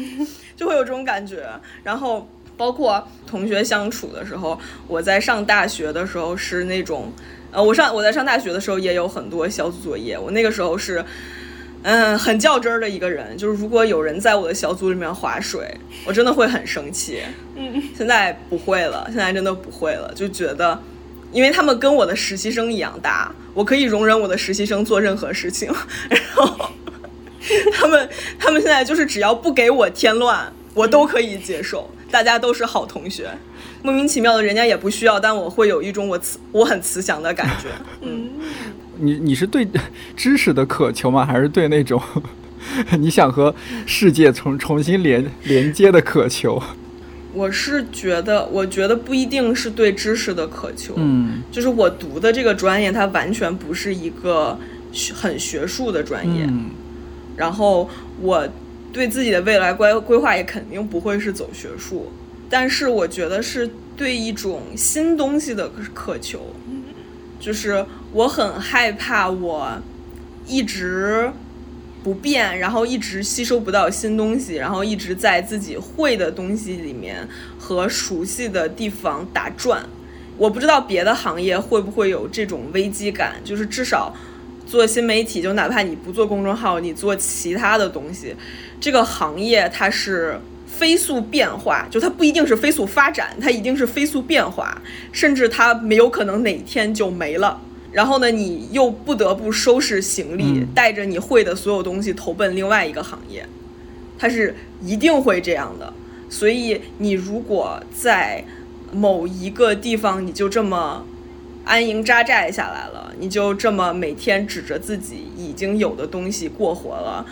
[0.02, 1.48] 铃， 就会有这种感觉。
[1.82, 2.28] 然后
[2.58, 7.10] 包括同学相处的时候，我在上大学的时候是那种，
[7.52, 10.18] 呃，我上我在上大学的时候也有很多小组作业。
[10.18, 11.02] 我那个时候是，
[11.82, 17.22] 嗯，很较真儿的一个人，就是如果有人在我的小组里面划水，我真的会很生气。
[17.56, 20.78] 嗯，现在不会了，现在真的不会了，就觉得。
[21.32, 25.70] 因为他们跟我的实习生一样大，我可以容忍我的实习生做任何事情，
[26.08, 26.70] 然后
[27.72, 28.08] 他们
[28.38, 33.30] 他们现在就是只要不给我添乱，我都可以接受，大家都是好同学，
[33.82, 37.68] 莫名其妙的人家也不需要，但我会有一种我慈我很慈祥的感觉。
[38.02, 38.30] 嗯，
[38.96, 39.66] 你你是对
[40.16, 41.24] 知识的渴求吗？
[41.24, 42.02] 还是对那种
[42.98, 43.54] 你想和
[43.86, 46.62] 世界重重新连连接的渴求？
[47.38, 54.58] 我是觉得，我觉得不一定是对知识的渴求，嗯，就是我读的这个专业，它完全不是一个
[55.14, 56.70] 很学术的专业，嗯，
[57.36, 57.88] 然后
[58.20, 58.48] 我
[58.92, 62.10] 对自己的未来规规划也肯定不会是走学术，
[62.50, 66.40] 但是我觉得是对一种新东西的渴求，
[67.38, 69.80] 就是我很害怕我
[70.44, 71.30] 一直。
[72.08, 77.28] 不变，然后一直吸收不到新东西，然后一直在自己会的东西里面
[77.58, 79.84] 和熟悉的地方打转。
[80.38, 84.16] 我不知道别的行业会不会有这种危机感，就是至少
[84.66, 88.34] 做新媒体，就哪怕你不做公众号，你做其他的东西，
[88.80, 94.80] 这个行业它是飞速变化，就它不一定是飞速发展，它一定是飞速变化，
[95.12, 97.60] 甚至它没有可能哪天就没了。
[97.92, 103.46] 然后呢，你又不得不收拾行李，带着你会的所有东西投奔另外一个行业，
[104.18, 105.92] 它是一定会这样的。
[106.28, 108.44] 所以，你如果在
[108.92, 111.04] 某一个地方，你就这么
[111.64, 117.24] 安营扎寨下来了，你就这么每天指着自己已经有的东西过活了，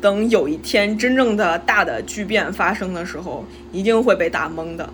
[0.00, 4.88] 等有一天真正的大的巨变发生的时候，一定会被打懵的。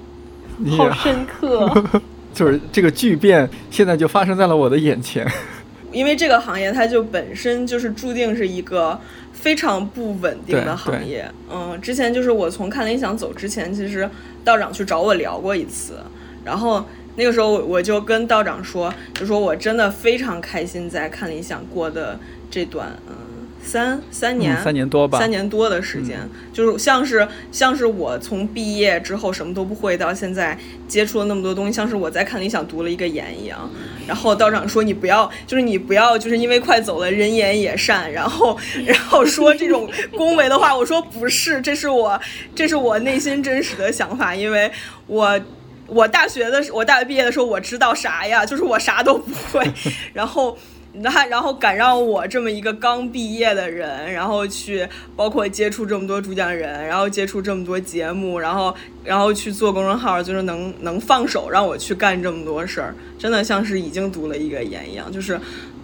[0.76, 1.84] 好深刻。
[2.33, 5.26] 就是这个巨变，现在就发生在了我的眼前。
[5.91, 8.99] 因为这个行业，它就本身就是注定是一个
[9.33, 11.26] 非常不稳定的行业。
[11.51, 14.09] 嗯，之前就是我从看理想走之前，其实
[14.45, 15.99] 道长去找我聊过一次，
[16.45, 16.85] 然后
[17.16, 22.18] 那个时候我就跟道长说，就说我真的非常开心在看理想过的
[22.51, 23.14] 这段，嗯。
[23.63, 26.19] 三三年，三年多吧，三年多的时间，
[26.53, 30.57] 就是像是像是我从毕业之后什么都不会，到现在
[30.87, 33.69] 接触了那么多东西，像是我在看理想读了一个研一样。
[34.07, 40.75] 然后道长说你不要，就是你不要，就是因为快走了，人言也善，然后然后说这种恭维的话。
[40.75, 42.19] 我说不是，这是我
[42.55, 44.71] 这是我内心真实的想法，因为
[45.07, 45.39] 我
[45.87, 49.71] 我大学的时我大学毕业的时候我知道啥呀，就是我啥都不会，
[50.15, 50.57] 然后。
[51.01, 58.74] 那然后敢让我这么一个刚毕业的人，然后去包括接触这么多主讲人，然后接触这么多节目，然后
[59.05, 65.12] 然后去做公众号，就是能能放手让我去干这么多事儿，真的像是已经读了一个研一样。
[65.12, 65.39] 就是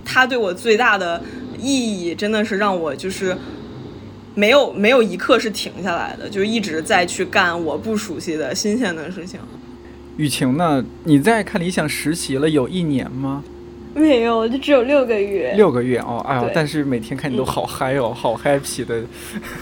[0.05, 1.23] 他对我最大的
[1.61, 3.37] 意义，真的是让我就是
[4.35, 9.39] 没有没有一刻是停下来的，就一直在去干我不熟悉的新鲜的事情。
[10.17, 10.85] 雨晴呢？
[11.05, 13.45] 你在看理想实习了有一年吗？
[14.01, 15.53] 没有，就只有六个月。
[15.57, 16.51] 六个月哦，哎呦！
[16.55, 19.03] 但是每天看你都好嗨哦，好 happy 的。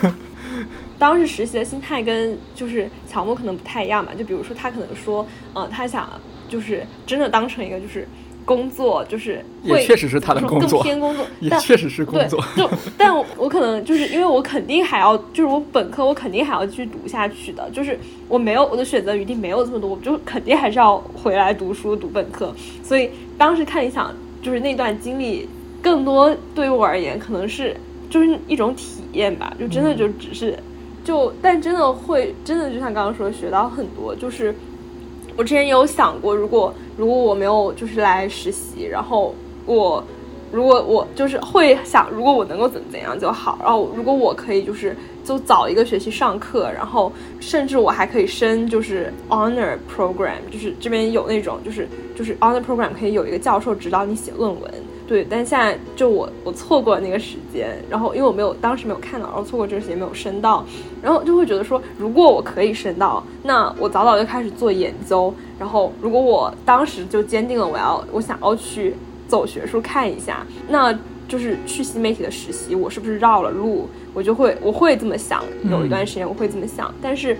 [0.98, 6.08] 当时实习的心态跟就是乔木可能不太一样吧，就比如说他可能说，嗯，他想
[6.48, 8.06] 就是真的当成一个就是。
[8.44, 12.42] 工作就是也确实是他的工作，更偏工作，也确实是工作。
[12.56, 12.68] 就
[12.98, 22.54] 但我可能就是因为我肯定还要，就是我本科我肯定还要继续读下去的，就是我没有我的选择余地没有这么多，我就肯定还是要回来读书读本科。
[22.82, 25.48] 所以当时看理想，就是那段经历，
[25.80, 27.76] 更多对于我而言可能是
[28.10, 30.58] 就是一种体验吧，就真的就只是，
[31.04, 34.14] 就但真的会真的就像刚刚说，学到很多。
[34.14, 34.54] 就是
[35.36, 39.34] 我之前有想过，如果如果我没有就是来实习，然后
[39.66, 40.02] 我
[40.50, 43.58] 如果我就是会想，如果我能够怎么怎样就好。
[43.62, 47.10] 然后如果我可以就是就早一个学期上课，然后
[47.40, 54.70] 甚至我还可以升就是 honor program，就是这边有那种就是就是 honor program 可以有一个教授指导你写论文。
[55.06, 60.64] 对，但现在就我我错过了那个时间，然后因为我没有当时没有看到，然后错过这个时间没有升到，
[61.02, 68.94] 然后就会觉得说，如果我可以升到，那我早早就开始做研究，然后如果我当时就坚定了我要我想要去
[69.28, 70.96] 走学术看一下，那
[71.28, 73.88] 就是去新媒体的实习，我是不是绕了路？
[74.14, 77.36] 我就会我会这么想，有一段时间我会这么想，但是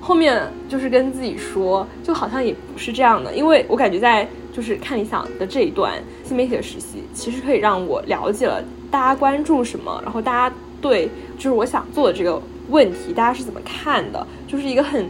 [0.00, 4.26] 后面就是跟自己说，就好像也不是这样的，因为我感觉在。
[4.52, 5.94] 就是看理想的这一段
[6.24, 15.06] 新媒体的实习，其实可以让我了解了大家关注什么，然后大家对就是我想做的这个问题，大家是怎么看的，就是一个很，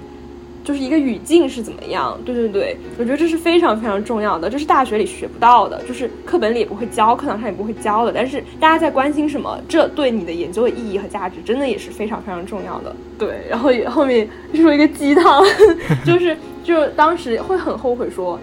[0.62, 2.18] 就是一个语境是怎么样。
[2.24, 8.12] 对对对，我觉得这是非常非常重要的，这是大学里学不到的，就是课本里也不会教，课堂上也不会教的。
[8.12, 12.94] 但是大家在关心什么，这对你的研究的意义和价值，真的也是非常非常重要的。
[13.18, 15.44] 对，然后后面说一个鸡汤，
[16.04, 18.38] 就是就当时会很后悔说。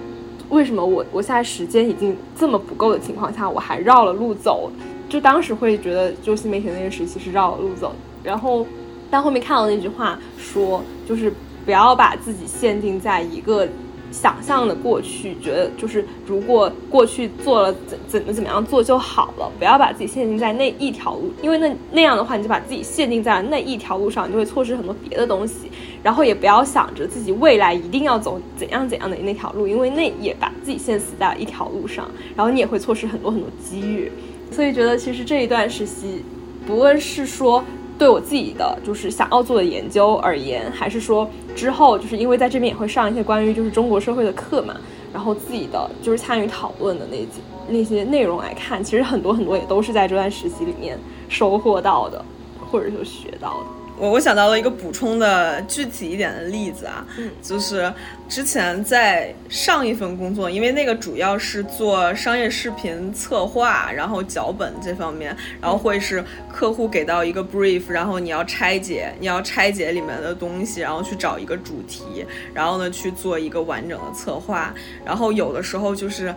[0.49, 4.71] 为什么我我现在时间已经这么不够的情况下，我还绕了路走？
[5.09, 7.93] 就当时会觉得，就新媒体那个时期是绕了路走。
[8.23, 8.65] 然后，
[9.09, 11.31] 但后面看到那句话说，就是
[11.65, 13.67] 不要把自己限定在一个。
[14.11, 25.71] 想象的过去，觉得就是如果过去做了怎怎么怎么样做就好了，不要把自己限定在那一条路，因为那那样的话，你就把自己限定在了那一条路上，你就会错失很多别的东西。
[26.03, 34.11] 然后也不要想着自己未来一定要走怎样怎样的那条路，因为那也把自己限死在一条路上，然后你也会错失很多很多机遇。
[34.51, 36.23] 所以觉得其实这一段实习，
[36.65, 37.63] 不论是说。
[37.97, 44.75] 对我自己的就是想要做的研究而言，还是说之后就是因为在这边也会上一些关于就是中国社会的课嘛，
[45.11, 52.23] 然后自己的就是参与讨论的那几那些内容来看，其实很多很多也都是在这段实习里面收获到的，
[52.71, 53.76] 或者说学到的。
[53.99, 57.05] 我我想到了一个补充的具体一点的例子啊，
[57.41, 57.91] 就是
[58.29, 74.73] 之前在上一份工作，因为那个主要是做商业视频策划，然后脚本这方面，然后会是客户给到一个 brief，然后你要拆解，你要拆解里面的东西，然后去找一个主题，然后呢去做一个完整的策划，
[75.03, 76.33] 然后有的时候就是。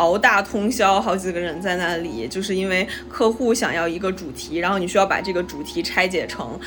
[0.00, 6.58] 熬大通宵，好几个人在那里，就是因为客户想要一个主题，然后你需要把这个主题拆解成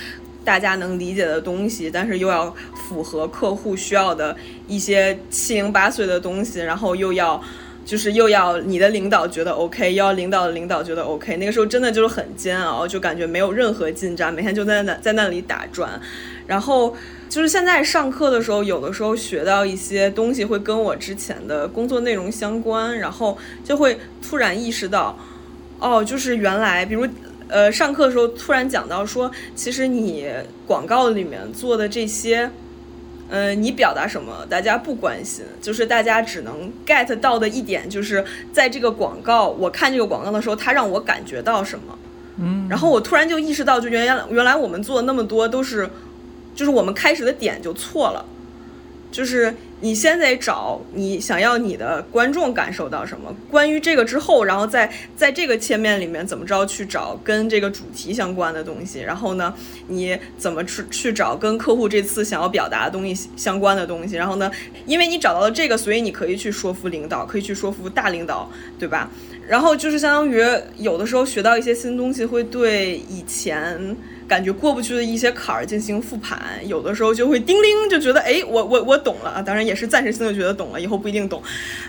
[0.45, 7.41] 大家能理解的东西，但是又要符合客户需要的一些七零八碎的东西，然后又要
[7.83, 15.99] 就是又要你的领导觉得 OK，又要领导的领导觉得 OK，那个时候真的就是很煎熬，就感觉没有任何进展，每天就在那在那里打转，
[16.45, 16.95] 然后。
[17.33, 25.17] 就是现在上课的时候，有的时候学到一些东西会跟我之前的工作内容相关，然后就会突然意识到，
[25.79, 27.07] 哦，就是原来，比如，
[27.47, 30.27] 呃，上课的时候突然讲到说，其实你
[30.67, 32.51] 广告里面做的这些，
[33.31, 41.97] 呃，你表达什么，大家不关心，就是大家只能 get 到的一点，就是在这个广告，我看这个广告的时候，它让我感觉到什么，
[42.37, 45.89] 嗯，然后我突然就意识到，就原来原来我们做的那么多都是。
[46.55, 48.25] 就是我们开始的点就错了，
[49.11, 53.35] 就是你先得找你想要你的观众感受到什么。
[53.51, 59.01] 关于这个之后，然后在在这个切面里面怎么着去找跟这个主题相关的东西。
[59.01, 59.53] 然后呢，
[59.87, 64.15] 你怎么去去找跟客户这次想要表达的东西相关的东西。
[64.15, 64.49] 然后呢，
[64.85, 68.49] 因为你找到了这个，所以你可以去说服领导，可以去说服大领导，
[68.79, 69.11] 对吧？
[69.47, 70.41] 然后就是相当于
[70.77, 73.97] 有的时候学到一些新东西，会对以前。
[74.27, 79.41] 感觉过不去的一些坎儿进行复盘，有的时候就会叮铃，就觉得哎，我我我懂了啊！
[79.41, 81.41] 当然也是暂时性的觉得懂了，以后不一定懂。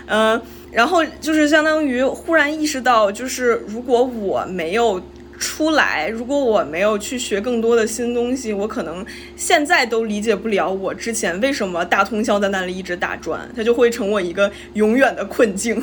[0.07, 0.39] 嗯，
[0.71, 5.01] 然后就是相当于忽然意识到，就是如果我没有
[5.37, 9.05] 出来，如果我没有去学更多的新东西，我可能
[9.35, 15.81] 现在都理解不了我之前为什么大通宵在那里一直打转，它就会成我一个永远的困境。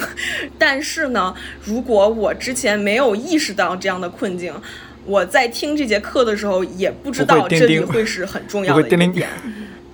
[0.58, 1.34] 但是呢，
[1.64, 4.54] 如果我之前没有意识到这样的困境，
[5.04, 9.28] 我在听这节课的时候，也不知道这里会是很重要的一点。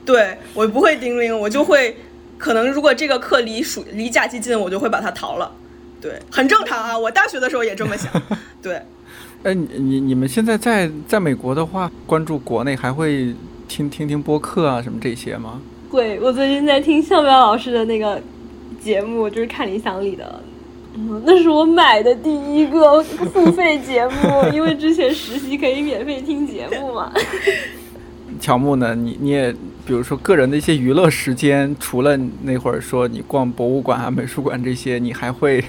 [0.05, 1.97] 对我不会叮铃，我就会
[2.37, 5.53] 可能如果这个课离暑离假期近，我就会把它逃了。
[6.01, 8.11] 对，很正常啊，我大学的时候也这么想。
[8.63, 8.81] 对，
[9.43, 13.35] 哎，你你你们现在在在美国的话，关注国内还会
[13.67, 15.61] 听听听播客啊什么这些吗？
[15.91, 18.21] 会，我最近在听向彪老师的那个
[18.81, 20.43] 节目，就是看理想里的。
[20.95, 27.13] 嗯，那是我买的第一个付费节目，因为之前实习可以免费听节目嘛。
[28.41, 28.95] 乔木呢？
[28.95, 29.53] 你你也
[29.85, 35.65] 比如说个人的一些娱乐时间，除了那会儿说你逛博物馆啊、美术馆这些，你还会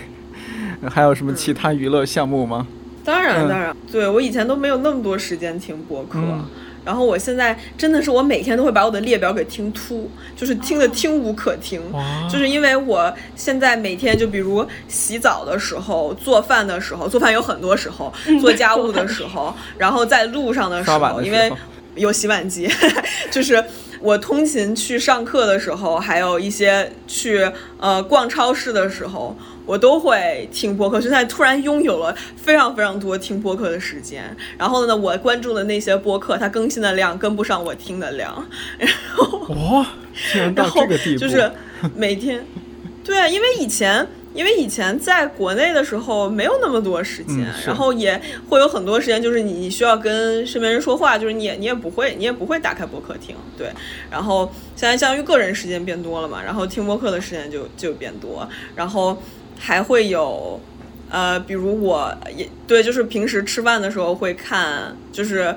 [0.88, 2.68] 还有什么其他娱乐项目吗？
[3.04, 6.46] 当然，嗯当然，对我以前都没有那么多时间听播客，嗯
[6.90, 11.80] 然后我现在真的是我每天都会把我的列表给听秃，就是听的哦听无可听。
[12.28, 18.12] 就是因为我现在每天就比如洗澡的时候、做饭的时候，做饭有很多时候，
[18.42, 21.52] 做家务的时候，然后在路上的时候，因为
[21.94, 22.68] 有洗碗机，
[23.30, 23.64] 就是
[24.02, 27.48] 我通勤去上课的时候，还有一些去
[27.80, 29.38] 呃逛超市的时候，
[29.70, 31.00] 我都会听播客。
[31.00, 38.44] 现在突然拥有了非常非常多听播客的时间，然后呢，我关注的那些播客，它更新的量跟不上我听的量，
[38.80, 39.86] 然后
[40.34, 41.52] 这个地步，就是
[41.96, 42.44] 每天，
[43.04, 44.08] 对啊，因为以前。
[44.32, 53.72] 因为以前在国内的时候没有那么多时间，嗯然后也会有很多时间，就是你你需要跟身边人说话，就是你也你也不会你也不会打开播客听，对。
[54.12, 54.46] 然后
[54.76, 59.20] 现在相当于个人时间变多了嘛，然后听播客的时间就就变多，然后
[59.60, 60.60] 还会有，
[61.12, 65.56] 呃，比如我也对，就是平时吃饭的时候会看，就是。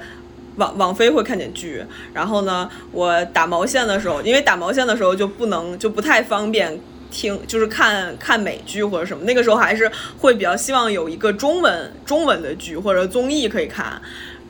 [0.57, 1.83] 网网飞会看点剧，
[2.13, 6.79] 然后呢，我打毛线的时候，因为打毛线的时候就不能就不太方便
[7.11, 13.99] 听，就是看看美剧或者什么，那个时候还是会比较希望有一个中文中文的剧或者综艺可以看，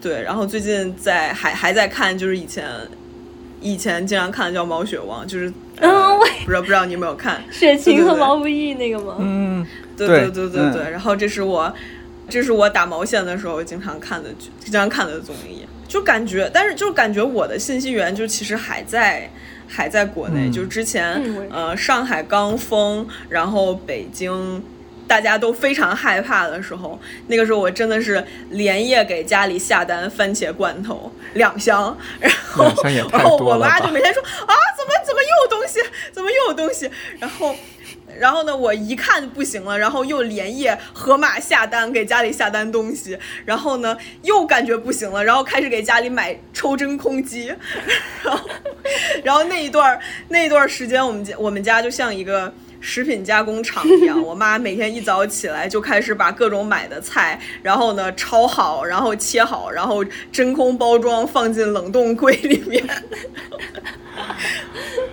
[0.01, 0.21] 对。
[0.23, 2.69] 然后最近在还还在看，就是以前
[3.61, 7.43] 以前经常看的叫《毛血旺》，就是嗯我不知道不知道你有没有看？
[7.51, 9.17] 雪晴和毛不易那个吗？
[9.19, 9.67] 嗯，
[9.97, 10.91] 对对对对对嗯。
[10.91, 11.73] 然后这是我，
[12.29, 15.67] 这是我打毛线的时候经常看的剧，经常看的综艺。
[15.89, 19.29] 就感觉，但是就感觉我的信息源就其实还在
[19.69, 24.63] 还在国内，嗯就之前、呃上海刚封，然后北京。
[25.13, 32.73] 大家都非常害怕的时候，那个时候我真的是连夜给家里下单番茄罐头两箱，然后
[33.13, 35.81] 然后我妈就每天说啊，怎么怎么又有东西，
[36.13, 37.55] 怎么又有东西，然后
[38.19, 47.53] 然后呢，我一看不行了，然后又连夜盒马下单给家里下单东西，然后呢又感觉不行了，然后开始给家里买抽真空机，
[48.25, 48.49] 然后
[49.23, 52.51] 然后那一段儿那一段儿时间，我们家我们家就像一个。
[52.83, 62.85] 食品加工厂一样， 我妈每天一早起来就开始把各种买的菜，然后呢焯好，然后切好，然后真空包装放进冷冻柜里面。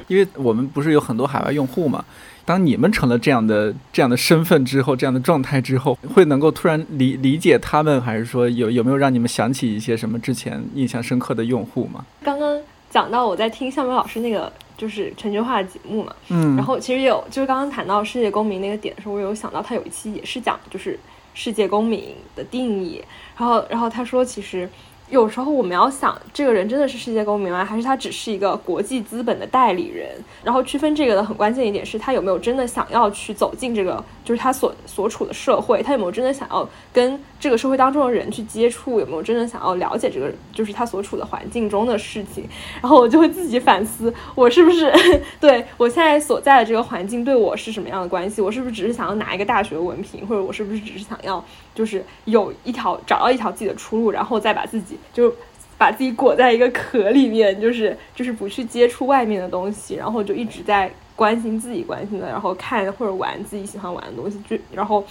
[0.07, 2.03] 因为我们不是有很多海外用户嘛，
[2.43, 12.03] 当你们成了这样的这样的身份之后，这样的状态之后，会能够突然理理解他们，还是说有有没有让你们想起一些什么之前印象深刻的用户吗？
[12.23, 12.59] 刚刚
[12.89, 20.97] 讲到我在听向明老师那个就是全球化的节目嘛，嗯，然后其实有就是刚刚谈到世界公民那个点的时候，我有想到他有一期也是讲就是
[21.33, 23.03] 世界公民的定义，
[23.37, 24.67] 然后然后他说其实。
[25.09, 27.65] 有时候我们要想，这个人真的是世界公民吗？
[27.65, 30.09] 还是他只是一个国际资本的代理人？
[30.43, 42.47] 然后区分这个的很关键一点是他有没有真的想要去走进这个，就是他所所处的社会，他有没有真的想要跟这个社会当中的人去接触，有没有真的想要了解这个，就是他所处的环境中的事情？
[42.81, 44.93] 然后我就会自己反思，我是不是
[45.41, 48.41] 对我现在所在的这个环境对我是什么样的关系？
[48.41, 51.43] 我是不是只是想要拿一个大学文凭，或者我是不是只是想要
[51.79, 55.33] 就是有一条找到一条自己的出路，然后再把自己就
[55.77, 65.01] 把自己裹在一个壳里面，就是就是不去接触外面的东西，然后就一直在关心自己关心的，然后看或者玩自己喜欢玩的东西，就然后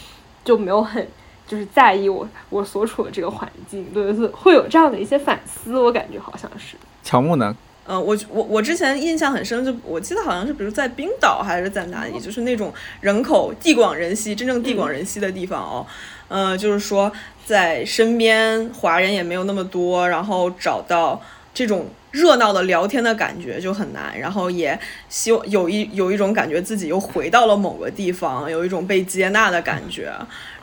[0.45, 1.09] 就没有很
[1.47, 6.77] 就是在意我我所处的这个环境，对，是会有这样的一些反思，我感觉好像是。
[7.03, 7.57] 乔木呢？
[7.89, 15.86] 嗯，我我我之前印象很深，就我记得好像是，比如在冰岛还是在哪里，就是那种人口地广人稀、真正地广人稀的地方哦。
[16.28, 17.10] 嗯、就是说
[17.47, 21.19] 在身边华人也没有那么多，然后找到
[21.55, 24.78] 这种热闹的聊天的感觉就很难，然后也
[25.09, 30.12] 希望有一有一种感觉自己又回到了某个地方，有一种被接纳的感觉。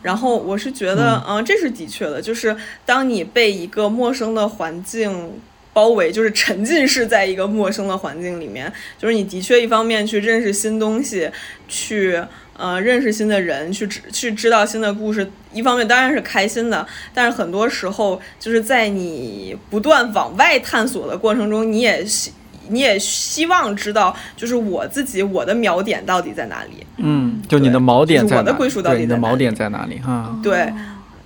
[0.04, 5.32] 然后我是觉得，嗯、这是的确的，就是当你被一个陌生的环境
[5.76, 11.30] 包围，就是沉浸式在一个陌生的环境里面，就是你的确一方面去认识新东西，
[11.68, 12.18] 去
[12.56, 22.32] 呃认识新的人，去知去知道新的故事，一方面当然是开心的，但是很多时候就是在你不断往外探索的过程中，你也希
[22.70, 26.88] 你也希望知道，就是我自己我的锚点到底在哪里。
[26.98, 28.54] 嗯，就你的锚点就是我的？
[28.54, 30.00] 归属到底，你的锚点在哪里？
[30.00, 30.74] 哈，对，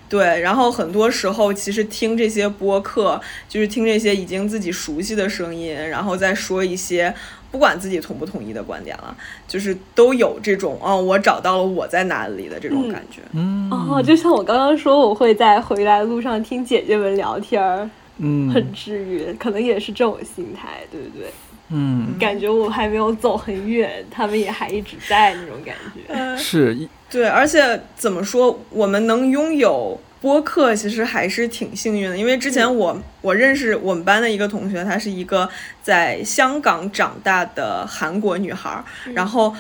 [0.10, 7.14] 对，然后很多时候其实听这些播客，就是听这些已经自己熟悉的声音，然后再说一些
[7.52, 9.16] 不管自己同不同意的观点了，
[9.48, 13.22] 就是都有这种哦，我找到了我在哪里的这种感觉。
[13.34, 17.88] 嗯哦，就像我刚刚说，我会在回来路上听姐姐们聊天儿，
[18.18, 21.32] 嗯很治愈，可能也是这种心态，对不对？
[21.70, 26.38] 嗯感觉我还没有走很远，他们也还一直在那种感觉。
[26.38, 32.18] 是一对，而且怎么说，我们能拥有播客，其实还是挺幸运的。
[32.18, 35.50] 因为之前我我认识我们班的一个同学，她是一个
[35.82, 38.84] 在香港长大的韩国女孩儿，
[39.14, 39.56] 然后。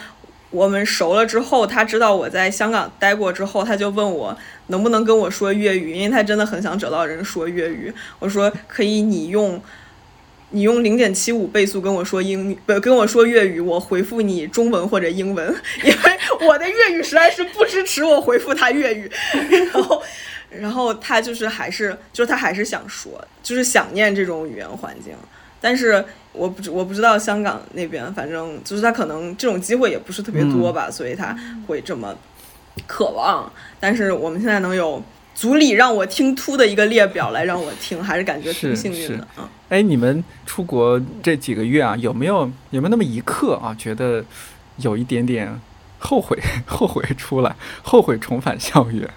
[0.51, 4.35] 我们熟了之后，她知道我在香港待过之后，她就问我
[4.69, 7.93] 能不能跟我说粤语，因为她真的很想找到人说粤语。
[8.17, 9.61] 我说可以，你用
[10.51, 15.47] 你用零点七五倍速跟我说英语， 不跟我说粤语，我回复你中文或者英文，
[15.83, 19.09] 因为我的粤语实在是不支持我回复他粤语。
[19.71, 20.03] 然后，
[20.49, 25.13] 然后他就是还是就是他还是想说，就是想念这种语言环境，
[25.61, 26.03] 但是
[26.33, 32.15] 我不知我不知道香港那边，反正就是他可能这种机会也不是特别多吧，所以他会这么
[32.87, 33.51] 渴望。
[33.79, 35.03] 但是我们现在能有。
[35.39, 39.49] 足以让我听秃的一个列表来让我听，还是感觉挺幸运的啊。
[39.69, 42.39] 哎，你们出国这几个月啊，有没有
[42.71, 44.21] 有没有那么一刻啊，觉得
[44.79, 45.57] 有一点点
[45.97, 46.37] 后悔，
[46.67, 49.09] 后悔出来，后悔重返校园？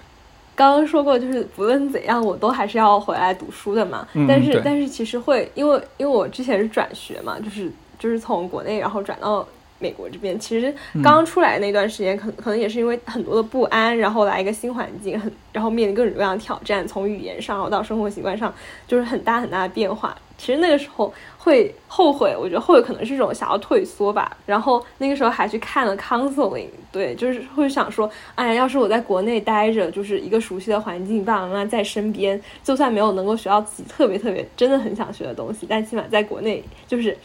[0.55, 4.07] 刚刚说过，就是不论怎样，我都还是要回来读书的嘛。
[4.13, 7.69] 嗯但是但是其实会，因为因为我之前是转学嘛，就是
[7.99, 9.45] 就是从国内然后转到
[9.83, 10.39] 美国这边。
[10.39, 10.73] 其实
[11.03, 18.53] 刚出来那段时间，可能可能也是因为很多的不安，然后来一个新环境，很然后面临各种各样的挑战，从语言上到生活习惯上，
[18.87, 20.15] 就是很大很大的变化。
[20.35, 24.35] 其实那个时候会后悔，我觉得后悔可能是一种想要退缩吧。
[24.45, 37.15] 然后那个时候还去看了 counseling，对，就是会想说，哎呀，要是我在国内待着，就是一个熟悉的环境，爸爸妈妈在身边，就算没有能够学到自己特别特别真的很想学的东西，但起码在国内，就是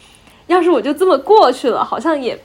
[0.47, 2.39] 要是我就这么过去了，好像也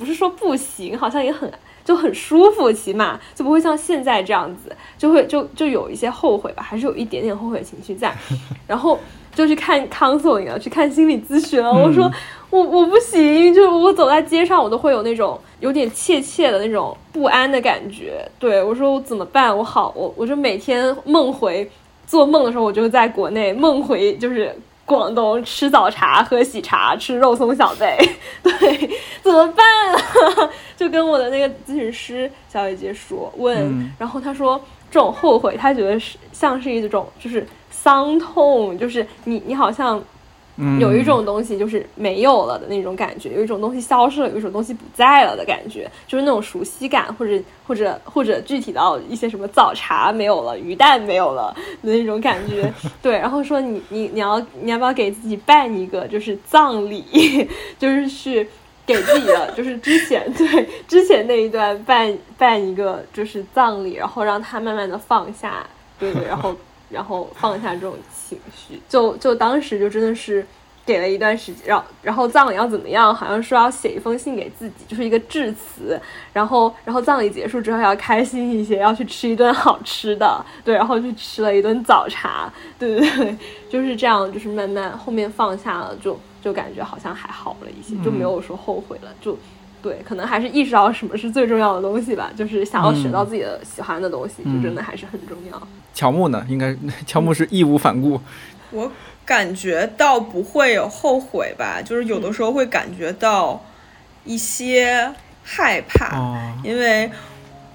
[0.00, 1.52] 不是说不行，好像也很
[1.84, 8.16] 就很舒服，起码就不会像现在这样子，就会就就有一些后悔吧，还是有一点点后悔情绪在，
[8.66, 8.98] 然后
[9.34, 11.70] 就去看 counseling 了，去看心理咨询了。
[11.70, 12.10] 我说
[12.48, 18.26] 我我不行，就是我走在街上，我都会有那种有点怯怯的那种不安的感觉。
[18.38, 19.54] 对我说我怎么办？
[19.54, 21.70] 我好我我就每天梦回
[22.06, 24.56] 做梦的时候，我就在国内梦回就是。
[24.90, 27.96] 广东吃早茶、喝喜茶、吃肉松小贝，
[28.42, 28.90] 对，
[29.22, 29.64] 怎么办
[29.94, 30.50] 啊？
[30.76, 34.60] 就跟我的那个咨询师小姐姐说问，嗯然后她说
[34.90, 40.04] 这种后悔，她觉得是像是一种就是伤痛，就是你你好像嗯，
[40.78, 52.70] 有一种东西就是没有了的那种感觉，有一种东西消失了，有一种东西不在了的感觉，就是那种熟悉感，或者或者或者具体到一些什么早茶没有了，鱼蛋没有了的那种感觉。
[53.00, 57.04] 对，然后说你你你要你要不要给自己办一个就是葬礼，
[57.78, 58.46] 就是去
[58.84, 65.66] 给自己的就是之前 对之前那一段办办一个就是葬礼，然后让他慢慢的放下，
[65.98, 66.54] 对对，然后
[66.90, 67.94] 然后放下这种
[68.30, 70.46] 情绪，就就当时就真的是
[70.86, 76.00] 给了一段时间，然后然后葬礼要怎么样，好像说要写一封信给自己，就是一个致辞，
[76.32, 83.36] 然后然后葬礼结束之后要开心一些，要去吃一顿好吃的，对，然后去吃了一顿早茶，对对 对，
[83.68, 89.36] 就是这样，就是慢慢后面放下了，就就感觉好像还好了一些，就没有说后悔了，就。
[89.82, 95.68] 对，可能还是意识到什么是最重要的东西吧，就是想要学到自己的喜欢的东西，就真的还是很重要。
[95.94, 96.44] 乔木呢？
[96.48, 96.76] 应该
[97.06, 98.20] 乔木是义无反顾。
[98.70, 98.90] 我
[99.24, 103.64] 感觉到不会有后悔吧，就是有的时候会感觉到
[104.24, 105.12] 一些
[105.42, 107.10] 害怕，哦，因为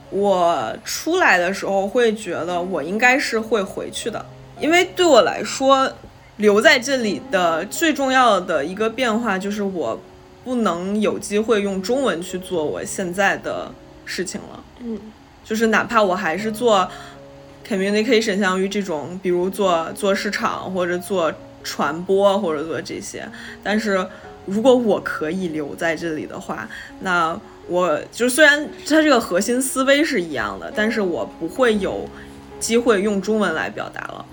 [0.10, 4.26] 我出来的时候会觉得我应该是会回去的，
[4.60, 5.92] 因为对我来说，
[6.38, 10.00] 留在这里的最重要的一个变化就是我
[10.46, 13.70] 不能有机会用中文去做我现在的
[14.06, 14.64] 事情了。
[14.80, 14.98] 嗯
[15.44, 16.90] 就是哪怕我还是做
[17.68, 23.28] communication，相当于这种，比如做做市场或者做传播或者做这些，
[23.64, 24.08] 但是
[24.46, 26.68] 如果我可以留在这里的话，
[27.02, 32.10] 那我就虽然它这个核心思维是一样的，但是我不会有
[32.60, 34.26] 机会用中文来表达了。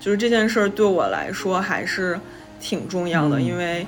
[0.00, 2.18] 就是这件事儿对我来说还是
[2.60, 3.86] 挺重要的，嗯因为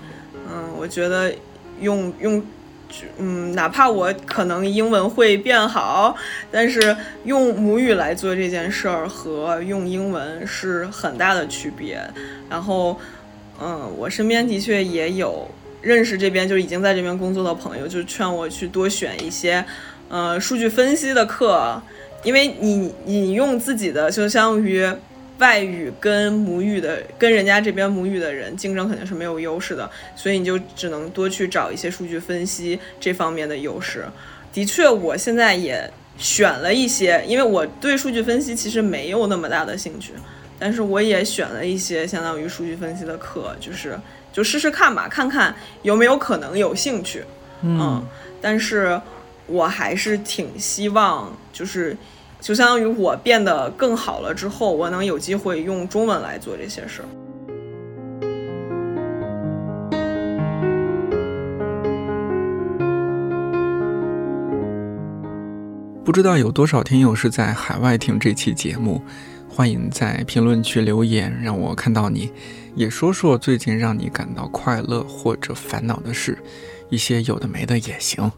[0.52, 1.32] 嗯，我觉得
[1.82, 2.42] 用用。
[3.16, 6.14] 嗯，哪怕我可能英文会变好，
[6.50, 6.94] 但是
[7.24, 11.98] 用母语来做这件事儿和用英文是很大的区别。
[12.50, 13.00] 然后，
[13.58, 15.50] 嗯，我身边的确也有
[15.80, 19.64] 认识这边就已经在这边工作的朋友，就劝我去多选一些，
[20.10, 21.80] 呃，数据分析的课，
[22.22, 24.86] 因为你你用自己的就相当于
[25.38, 34.04] 外语跟母语的跟人家这边母语的人竞争肯定是没有优势的，所以你就只能多去找一些数据分析这方面的优势。
[34.52, 40.12] 的确，我现在也选了一些，因为我对数据分析其实没有那么大的兴趣，
[40.58, 43.98] 但是我也选了一些相当于数据分析的课，就是
[44.32, 47.24] 就试试看吧，看看有没有可能有兴趣。
[47.62, 48.04] 嗯，
[48.40, 49.00] 但是
[49.46, 51.96] 我还是挺希望，就是
[52.42, 57.08] 就相当于我变得更好了之后，我能有机会用中文来做这些事儿。
[66.04, 69.00] 不知道有多少听友是在海外听这期节目，
[69.48, 72.32] 欢迎在评论区留言，让我看到你，
[72.74, 76.36] 也说说最近让你感到快乐或者烦恼的事，
[76.90, 78.32] 一些有的没的也行。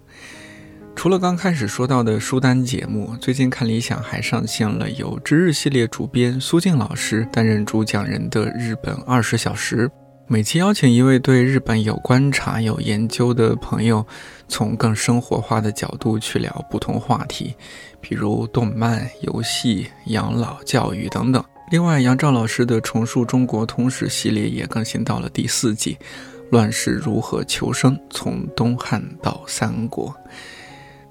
[0.96, 9.90] 除了刚开始说到的书单节目，最近看理想还上线了由知日系列主编苏静老师担任主讲人的日本二十小时。
[10.26, 14.06] 每期邀请一位对日本有观察、有研究的朋友，
[14.48, 17.54] 从更生活化的角度去聊不同话题，
[18.00, 21.44] 比如动漫、游戏、养老、教育等等。
[21.70, 25.98] 另外，杨照老师的重塑中国通史系列也更新到了第四季，
[26.50, 30.08] 《乱世如何求生：从东汉到三国》。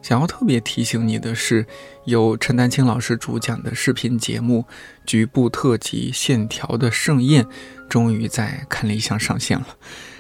[0.03, 1.65] 想要特别提醒你的是，
[2.03, 4.65] 由陈丹青老师主讲的视频节目
[5.05, 7.45] 《局部特辑：线条的盛宴》
[7.88, 9.65] 终于在看理想上线了。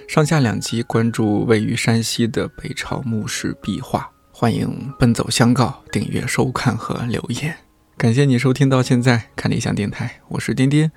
[0.07, 7.53] 上下两集关注位于山西的北朝墓室壁画，欢迎奔走相告、订阅收看和留言。
[7.97, 10.89] 感谢你收听到现在看理想电台，我是丁丁，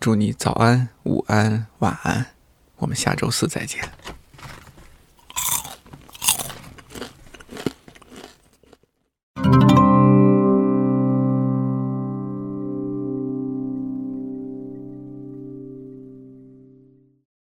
[0.00, 2.26] 祝你早安、午安、晚安，
[2.78, 3.82] 我们下周四再见。